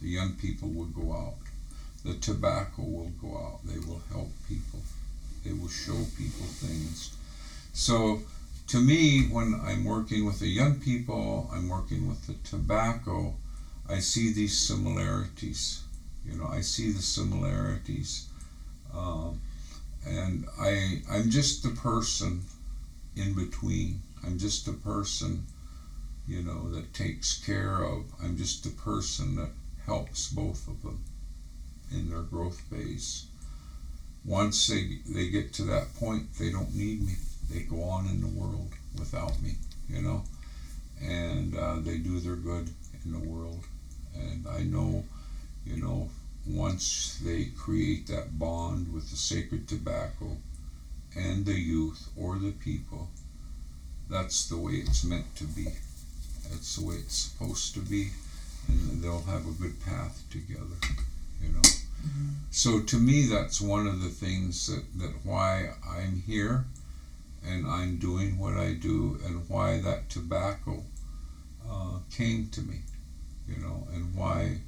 The 0.00 0.08
young 0.08 0.32
people 0.34 0.68
will 0.68 0.86
go 0.86 1.12
out. 1.12 1.34
The 2.04 2.14
tobacco 2.14 2.82
will 2.82 3.12
go 3.20 3.36
out. 3.36 3.60
They 3.66 3.78
will 3.78 4.00
help 4.10 4.30
people. 4.48 4.80
They 5.44 5.52
will 5.52 5.68
show 5.68 6.06
people 6.16 6.46
things. 6.46 7.14
So 7.74 8.22
to 8.70 8.78
me, 8.78 9.26
when 9.26 9.60
I'm 9.64 9.84
working 9.84 10.24
with 10.24 10.38
the 10.38 10.46
young 10.46 10.76
people, 10.76 11.50
I'm 11.52 11.68
working 11.68 12.06
with 12.06 12.28
the 12.28 12.34
tobacco, 12.48 13.34
I 13.88 13.98
see 13.98 14.30
these 14.30 14.56
similarities. 14.56 15.80
You 16.24 16.36
know, 16.36 16.46
I 16.46 16.60
see 16.60 16.92
the 16.92 17.02
similarities. 17.02 18.28
Um, 18.94 19.40
and 20.06 20.46
I, 20.56 21.02
I'm 21.10 21.30
just 21.30 21.64
the 21.64 21.70
person 21.70 22.42
in 23.16 23.34
between. 23.34 24.02
I'm 24.24 24.38
just 24.38 24.66
the 24.66 24.72
person, 24.72 25.46
you 26.28 26.40
know, 26.40 26.70
that 26.70 26.94
takes 26.94 27.36
care 27.44 27.82
of. 27.82 28.04
I'm 28.22 28.36
just 28.36 28.62
the 28.62 28.70
person 28.70 29.34
that 29.34 29.50
helps 29.84 30.28
both 30.28 30.68
of 30.68 30.80
them 30.82 31.02
in 31.90 32.08
their 32.08 32.20
growth 32.20 32.60
phase. 32.70 33.24
Once 34.24 34.68
they, 34.68 34.98
they 35.08 35.26
get 35.26 35.52
to 35.54 35.64
that 35.64 35.92
point, 35.96 36.34
they 36.34 36.52
don't 36.52 36.72
need 36.72 37.04
me 37.04 37.14
they 37.50 37.60
go 37.60 37.82
on 37.82 38.06
in 38.06 38.20
the 38.20 38.40
world 38.40 38.72
without 38.98 39.40
me, 39.42 39.54
you 39.88 40.02
know, 40.02 40.22
and 41.02 41.56
uh, 41.56 41.76
they 41.80 41.98
do 41.98 42.20
their 42.20 42.36
good 42.36 42.70
in 43.04 43.12
the 43.12 43.28
world. 43.28 43.64
And 44.14 44.46
I 44.48 44.62
know, 44.62 45.04
you 45.66 45.76
know, 45.76 46.08
once 46.46 47.20
they 47.24 47.46
create 47.56 48.06
that 48.06 48.38
bond 48.38 48.92
with 48.92 49.10
the 49.10 49.16
sacred 49.16 49.68
tobacco 49.68 50.36
and 51.16 51.44
the 51.44 51.58
youth 51.58 52.08
or 52.16 52.38
the 52.38 52.52
people, 52.52 53.08
that's 54.08 54.48
the 54.48 54.56
way 54.56 54.72
it's 54.72 55.04
meant 55.04 55.34
to 55.36 55.44
be. 55.44 55.66
That's 56.50 56.76
the 56.76 56.86
way 56.86 56.96
it's 56.96 57.14
supposed 57.14 57.74
to 57.74 57.80
be, 57.80 58.10
and 58.68 59.02
they'll 59.02 59.22
have 59.22 59.46
a 59.46 59.52
good 59.52 59.80
path 59.84 60.22
together, 60.30 60.76
you 61.40 61.50
know. 61.50 61.60
Mm-hmm. 61.60 62.28
So 62.50 62.80
to 62.80 62.96
me, 62.96 63.26
that's 63.26 63.60
one 63.60 63.86
of 63.86 64.02
the 64.02 64.08
things 64.08 64.66
that, 64.66 64.82
that 64.98 65.14
why 65.22 65.74
I'm 65.88 66.22
here 66.26 66.64
and 67.46 67.66
I'm 67.66 67.96
doing 67.96 68.38
what 68.38 68.56
I 68.56 68.72
do 68.72 69.18
and 69.24 69.48
why 69.48 69.80
that 69.80 70.10
tobacco 70.10 70.82
uh, 71.68 71.98
came 72.10 72.48
to 72.52 72.60
me, 72.60 72.80
you 73.48 73.56
know, 73.56 73.86
and 73.92 74.14
why 74.14 74.58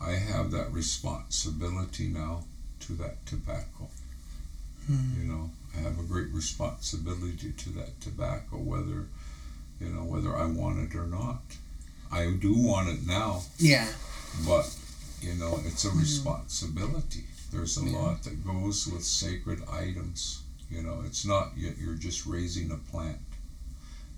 I 0.00 0.12
have 0.12 0.50
that 0.50 0.72
responsibility 0.72 2.08
now 2.08 2.44
to 2.80 2.92
that 2.94 3.24
tobacco. 3.26 3.88
Hmm. 4.86 5.20
You 5.20 5.28
know, 5.28 5.50
I 5.76 5.80
have 5.80 5.98
a 5.98 6.02
great 6.02 6.28
responsibility 6.32 7.52
to 7.52 7.70
that 7.70 8.00
tobacco, 8.00 8.56
whether 8.56 9.06
you 9.80 9.88
know 9.88 10.04
whether 10.04 10.36
I 10.36 10.46
want 10.46 10.78
it 10.78 10.96
or 10.96 11.06
not. 11.06 11.40
I 12.10 12.30
do 12.30 12.54
want 12.54 12.88
it 12.88 13.06
now. 13.06 13.42
Yeah. 13.58 13.88
But 14.46 14.74
you 15.20 15.34
know, 15.34 15.60
it's 15.64 15.84
a 15.84 15.88
hmm. 15.88 16.00
responsibility. 16.00 17.24
There's 17.52 17.78
a 17.78 17.84
yeah. 17.84 17.98
lot 17.98 18.22
that 18.24 18.44
goes 18.44 18.86
with 18.86 19.04
sacred 19.04 19.60
items 19.70 20.41
you 20.72 20.82
know, 20.82 21.02
it's 21.04 21.24
not 21.24 21.52
yet 21.56 21.74
you're 21.78 21.94
just 22.08 22.26
raising 22.26 22.70
a 22.70 22.76
plant. 22.90 23.18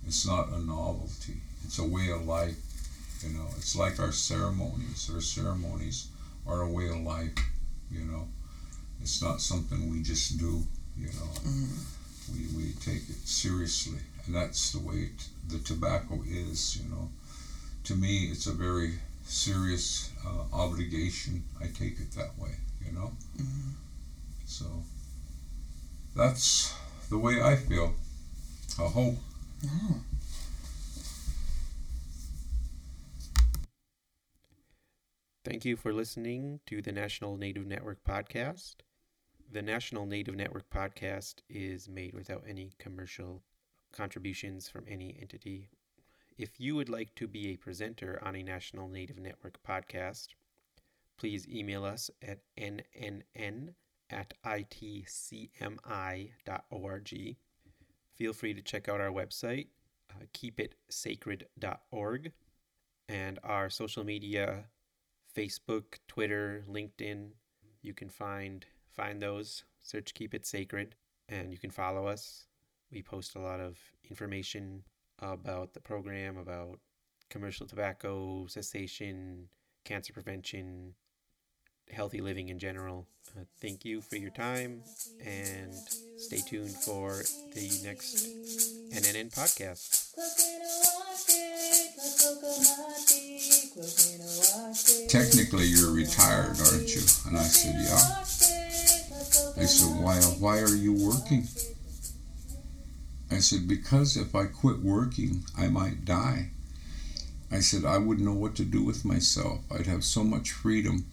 It's 0.07 0.25
not 0.27 0.49
a 0.51 0.59
novelty. 0.59 1.39
It's 1.65 1.79
a 1.79 1.85
way 1.85 2.11
of 2.11 2.25
life. 2.27 2.57
You 3.23 3.31
know, 3.31 3.47
it's 3.57 3.75
like 3.75 3.99
our 4.01 4.13
ceremonies. 4.13 5.11
Our 5.13 5.21
ceremonies 5.21 6.09
are 6.47 6.61
a 6.61 6.69
way 6.71 6.89
of 6.89 6.99
life. 6.99 7.33
You 7.91 8.05
know, 8.05 8.29
it's 9.01 9.21
not 9.23 9.41
something 9.41 9.91
we 9.91 10.03
just 10.03 10.39
do. 10.39 10.63
You 10.97 11.09
know, 11.09 11.31
Mm-hmm. 11.45 12.35
we, 12.35 12.65
we 12.67 12.73
take 12.81 13.09
it 13.09 13.27
seriously, 13.27 13.99
and 14.27 14.35
that's 14.35 14.71
the 14.73 14.79
way 14.79 15.11
the 15.49 15.59
tobacco 15.59 16.23
is. 16.27 16.77
You 16.77 16.89
know, 16.91 17.09
to 17.85 17.95
me, 17.95 18.25
it's 18.31 18.47
a 18.47 18.53
very 18.53 18.93
serious 19.27 20.11
uh, 20.25 20.55
obligation. 20.57 21.43
I 21.61 21.67
take 21.67 21.99
it 22.01 22.13
that 22.13 22.39
way. 22.39 22.55
You 22.87 22.93
know, 22.93 23.11
Mhm. 23.39 23.73
so 24.47 24.67
that's 26.15 26.75
the 27.11 27.19
way 27.19 27.43
I 27.43 27.57
feel. 27.57 27.95
I 28.79 28.89
hope. 28.89 29.17
Oh. 29.67 30.01
Thank 35.45 35.65
you 35.65 35.77
for 35.77 35.93
listening 35.93 36.61
to 36.67 36.81
the 36.81 36.93
National 36.93 37.37
Native 37.37 37.67
Network 37.67 38.03
podcast. 38.03 38.77
The 39.53 39.63
National 39.63 40.07
Native 40.07 40.35
Network 40.35 40.71
podcast 40.71 41.37
is 41.49 41.89
made 41.89 42.15
without 42.15 42.45
any 42.49 42.73
commercial 42.79 43.43
contributions 43.93 44.69
from 44.69 44.85
any 44.89 45.17
entity. 45.21 45.69
If 46.39 46.59
you 46.59 46.75
would 46.75 46.89
like 46.89 47.15
to 47.17 47.29
be 47.29 47.49
a 47.49 47.57
presenter 47.57 48.19
on 48.25 48.35
a 48.35 48.43
National 48.43 48.89
Native 48.89 49.19
Network 49.19 49.59
podcast, 49.63 50.29
please 51.19 51.47
email 51.49 51.85
us 51.85 52.11
at 52.23 52.39
nnn 52.59 53.75
at 54.11 54.35
itcmi.org. 54.45 55.49
Feel 58.15 58.33
free 58.33 58.55
to 58.55 58.63
check 58.63 58.89
out 58.89 59.01
our 59.01 59.11
website, 59.11 59.67
uh, 60.11 60.27
keepitsacred.org, 60.33 62.33
and 63.09 63.39
our 63.43 63.69
social 63.69 64.05
media 64.05 64.67
Facebook, 65.37 65.99
Twitter, 66.07 66.63
LinkedIn. 66.71 67.31
You 67.83 67.95
can 67.95 68.09
find 68.09 68.65
find 68.91 69.21
those. 69.21 69.65
Search 69.83 70.15
Keep 70.15 70.33
It 70.33 70.47
Sacred, 70.47 70.95
and 71.29 71.53
you 71.53 71.59
can 71.59 71.71
follow 71.71 72.07
us. 72.07 72.47
We 72.91 73.03
post 73.03 73.35
a 73.35 73.41
lot 73.41 73.61
of 73.61 73.77
information 74.09 74.85
about 75.19 75.75
the 75.75 75.81
program, 75.81 76.39
about 76.39 76.79
commercial 77.29 77.67
tobacco 77.67 78.47
cessation, 78.47 79.49
cancer 79.85 80.13
prevention, 80.13 80.95
healthy 81.93 82.21
living 82.21 82.49
in 82.49 82.59
general. 82.59 83.07
Uh, 83.37 83.45
thank 83.61 83.85
you 83.85 84.01
for 84.01 84.17
your 84.17 84.31
time, 84.31 84.83
and 85.25 85.73
stay 86.17 86.41
tuned 86.49 86.75
for 86.75 87.23
the 87.55 87.81
next 87.85 88.29
NNN 88.93 89.35
podcast. 89.35 90.13
Technically, 95.09 95.67
you're 95.67 95.93
retired, 95.93 96.57
aren't 96.61 96.95
you? 96.95 97.03
And 97.27 97.37
I 97.37 97.43
said, 97.43 97.75
yeah. 97.77 98.25
I 99.61 99.67
said, 99.67 100.03
why, 100.03 100.17
why 100.39 100.61
are 100.61 100.77
you 100.77 100.93
working? 100.93 101.49
I 103.31 103.39
said, 103.39 103.67
because 103.67 104.17
if 104.17 104.35
I 104.35 104.47
quit 104.47 104.81
working, 104.81 105.45
I 105.59 105.67
might 105.69 106.05
die. 106.05 106.51
I 107.51 107.61
said, 107.61 107.85
I 107.85 107.99
wouldn't 107.99 108.27
know 108.27 108.35
what 108.35 108.55
to 108.57 108.65
do 108.65 108.85
with 108.85 109.05
myself. 109.05 109.61
I'd 109.71 109.87
have 109.87 110.05
so 110.05 110.25
much 110.25 110.53
freedom 110.53 111.07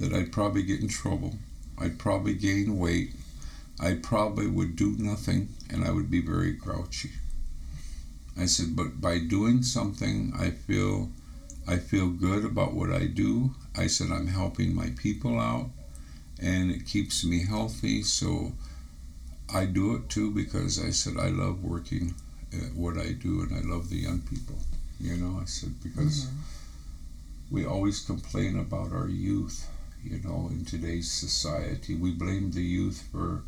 that 0.00 0.12
I'd 0.12 0.32
probably 0.32 0.62
get 0.62 0.80
in 0.80 0.88
trouble. 0.88 1.34
I'd 1.78 1.98
probably 1.98 2.34
gain 2.34 2.78
weight. 2.78 3.12
I 3.78 3.94
probably 3.94 4.46
would 4.46 4.76
do 4.76 4.96
nothing 4.98 5.48
and 5.70 5.84
I 5.84 5.90
would 5.90 6.10
be 6.10 6.20
very 6.20 6.52
grouchy. 6.52 7.10
I 8.38 8.46
said, 8.46 8.74
but 8.74 9.00
by 9.00 9.18
doing 9.18 9.62
something, 9.62 10.32
I 10.38 10.50
feel 10.50 11.10
I 11.68 11.76
feel 11.76 12.08
good 12.08 12.44
about 12.44 12.72
what 12.72 12.90
I 12.90 13.06
do. 13.06 13.54
I 13.76 13.86
said 13.86 14.10
I'm 14.10 14.26
helping 14.26 14.74
my 14.74 14.90
people 14.96 15.38
out 15.38 15.70
and 16.40 16.70
it 16.70 16.86
keeps 16.86 17.24
me 17.24 17.44
healthy. 17.44 18.02
So 18.02 18.52
I 19.52 19.66
do 19.66 19.94
it 19.94 20.08
too 20.08 20.30
because 20.30 20.82
I 20.82 20.90
said 20.90 21.14
I 21.18 21.28
love 21.28 21.62
working 21.62 22.14
at 22.52 22.74
what 22.74 22.96
I 22.96 23.12
do 23.12 23.42
and 23.42 23.54
I 23.54 23.60
love 23.60 23.90
the 23.90 23.96
young 23.96 24.20
people. 24.20 24.56
You 25.00 25.16
know, 25.16 25.38
I 25.40 25.44
said 25.44 25.74
because 25.82 26.26
mm-hmm. 26.26 27.54
we 27.54 27.64
always 27.64 28.00
complain 28.00 28.58
about 28.58 28.92
our 28.92 29.08
youth, 29.08 29.68
you 30.04 30.20
know, 30.24 30.48
in 30.50 30.64
today's 30.64 31.10
society. 31.10 31.94
We 31.94 32.12
blame 32.12 32.52
the 32.52 32.62
youth 32.62 33.08
for 33.12 33.42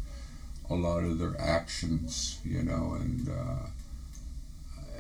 a 0.71 0.75
lot 0.75 1.05
of 1.05 1.19
their 1.19 1.39
actions, 1.41 2.39
you 2.45 2.63
know, 2.63 2.97
and 2.99 3.29
uh, 3.29 3.67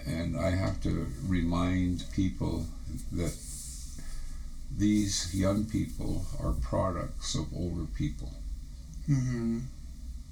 and 0.06 0.36
I 0.36 0.50
have 0.50 0.82
to 0.82 1.06
remind 1.26 2.04
people 2.14 2.66
that 3.12 3.34
these 4.76 5.34
young 5.34 5.64
people 5.64 6.24
are 6.42 6.52
products 6.52 7.34
of 7.34 7.46
older 7.54 7.86
people. 7.96 8.32
Mm-hmm. 9.08 9.60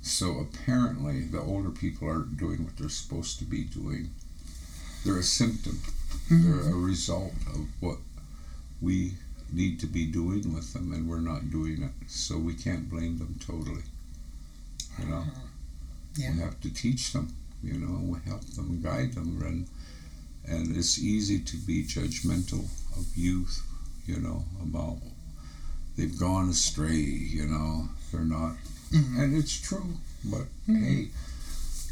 So 0.03 0.39
apparently, 0.41 1.23
the 1.23 1.41
older 1.41 1.71
people 1.71 2.09
aren't 2.09 2.39
doing 2.39 2.65
what 2.65 2.77
they're 2.77 2.89
supposed 2.89 3.39
to 3.39 3.45
be 3.45 3.65
doing. 3.65 4.11
They're 5.05 5.19
a 5.19 5.23
symptom. 5.23 5.81
They're 6.31 6.73
a 6.73 6.75
result 6.75 7.33
of 7.55 7.69
what 7.81 7.99
we 8.81 9.13
need 9.53 9.81
to 9.81 9.87
be 9.87 10.07
doing 10.07 10.53
with 10.55 10.73
them, 10.73 10.93
and 10.93 11.09
we're 11.09 11.21
not 11.21 11.51
doing 11.51 11.83
it. 11.83 11.93
So 12.09 12.39
we 12.39 12.55
can't 12.55 12.89
blame 12.91 13.19
them 13.19 13.37
totally. 13.41 13.83
You 14.99 15.07
know, 15.07 15.25
Yeah. 16.17 16.33
we 16.35 16.39
have 16.41 16.61
to 16.61 16.71
teach 16.71 17.13
them. 17.13 17.35
You 17.63 17.75
know, 17.75 17.95
and 17.97 18.09
we 18.09 18.19
help 18.25 18.45
them, 18.55 18.81
guide 18.83 19.13
them, 19.15 19.43
and 19.43 19.67
and 20.47 20.75
it's 20.77 20.99
easy 20.99 21.39
to 21.41 21.57
be 21.59 21.85
judgmental 21.85 22.65
of 22.97 23.07
youth. 23.17 23.63
You 24.07 24.19
know, 24.21 24.45
about 24.63 24.99
they've 25.97 26.19
gone 26.19 26.49
astray. 26.49 26.97
You 27.37 27.47
know, 27.47 27.89
they're 28.11 28.25
not 28.25 28.57
Mhm. 28.91 29.19
and 29.21 29.35
it's 29.37 29.61
true. 29.61 29.99
But 30.25 30.47
hey, 30.67 31.11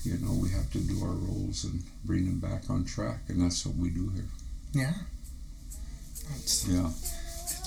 you 0.04 0.16
know, 0.18 0.32
we 0.32 0.48
have 0.50 0.70
to 0.72 0.78
do 0.80 1.02
our 1.02 1.14
roles 1.14 1.64
and 1.64 1.82
bring 2.04 2.24
them 2.26 2.40
back 2.40 2.70
on 2.70 2.84
track, 2.84 3.20
and 3.28 3.40
that's 3.42 3.64
what 3.66 3.76
we 3.76 3.90
do 3.90 4.08
here. 4.10 4.28
Yeah. 4.72 4.94
That's, 6.30 6.66
Yeah. 6.66 6.90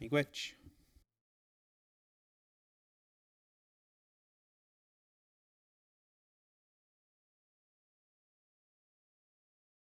Miigwech. 0.00 0.56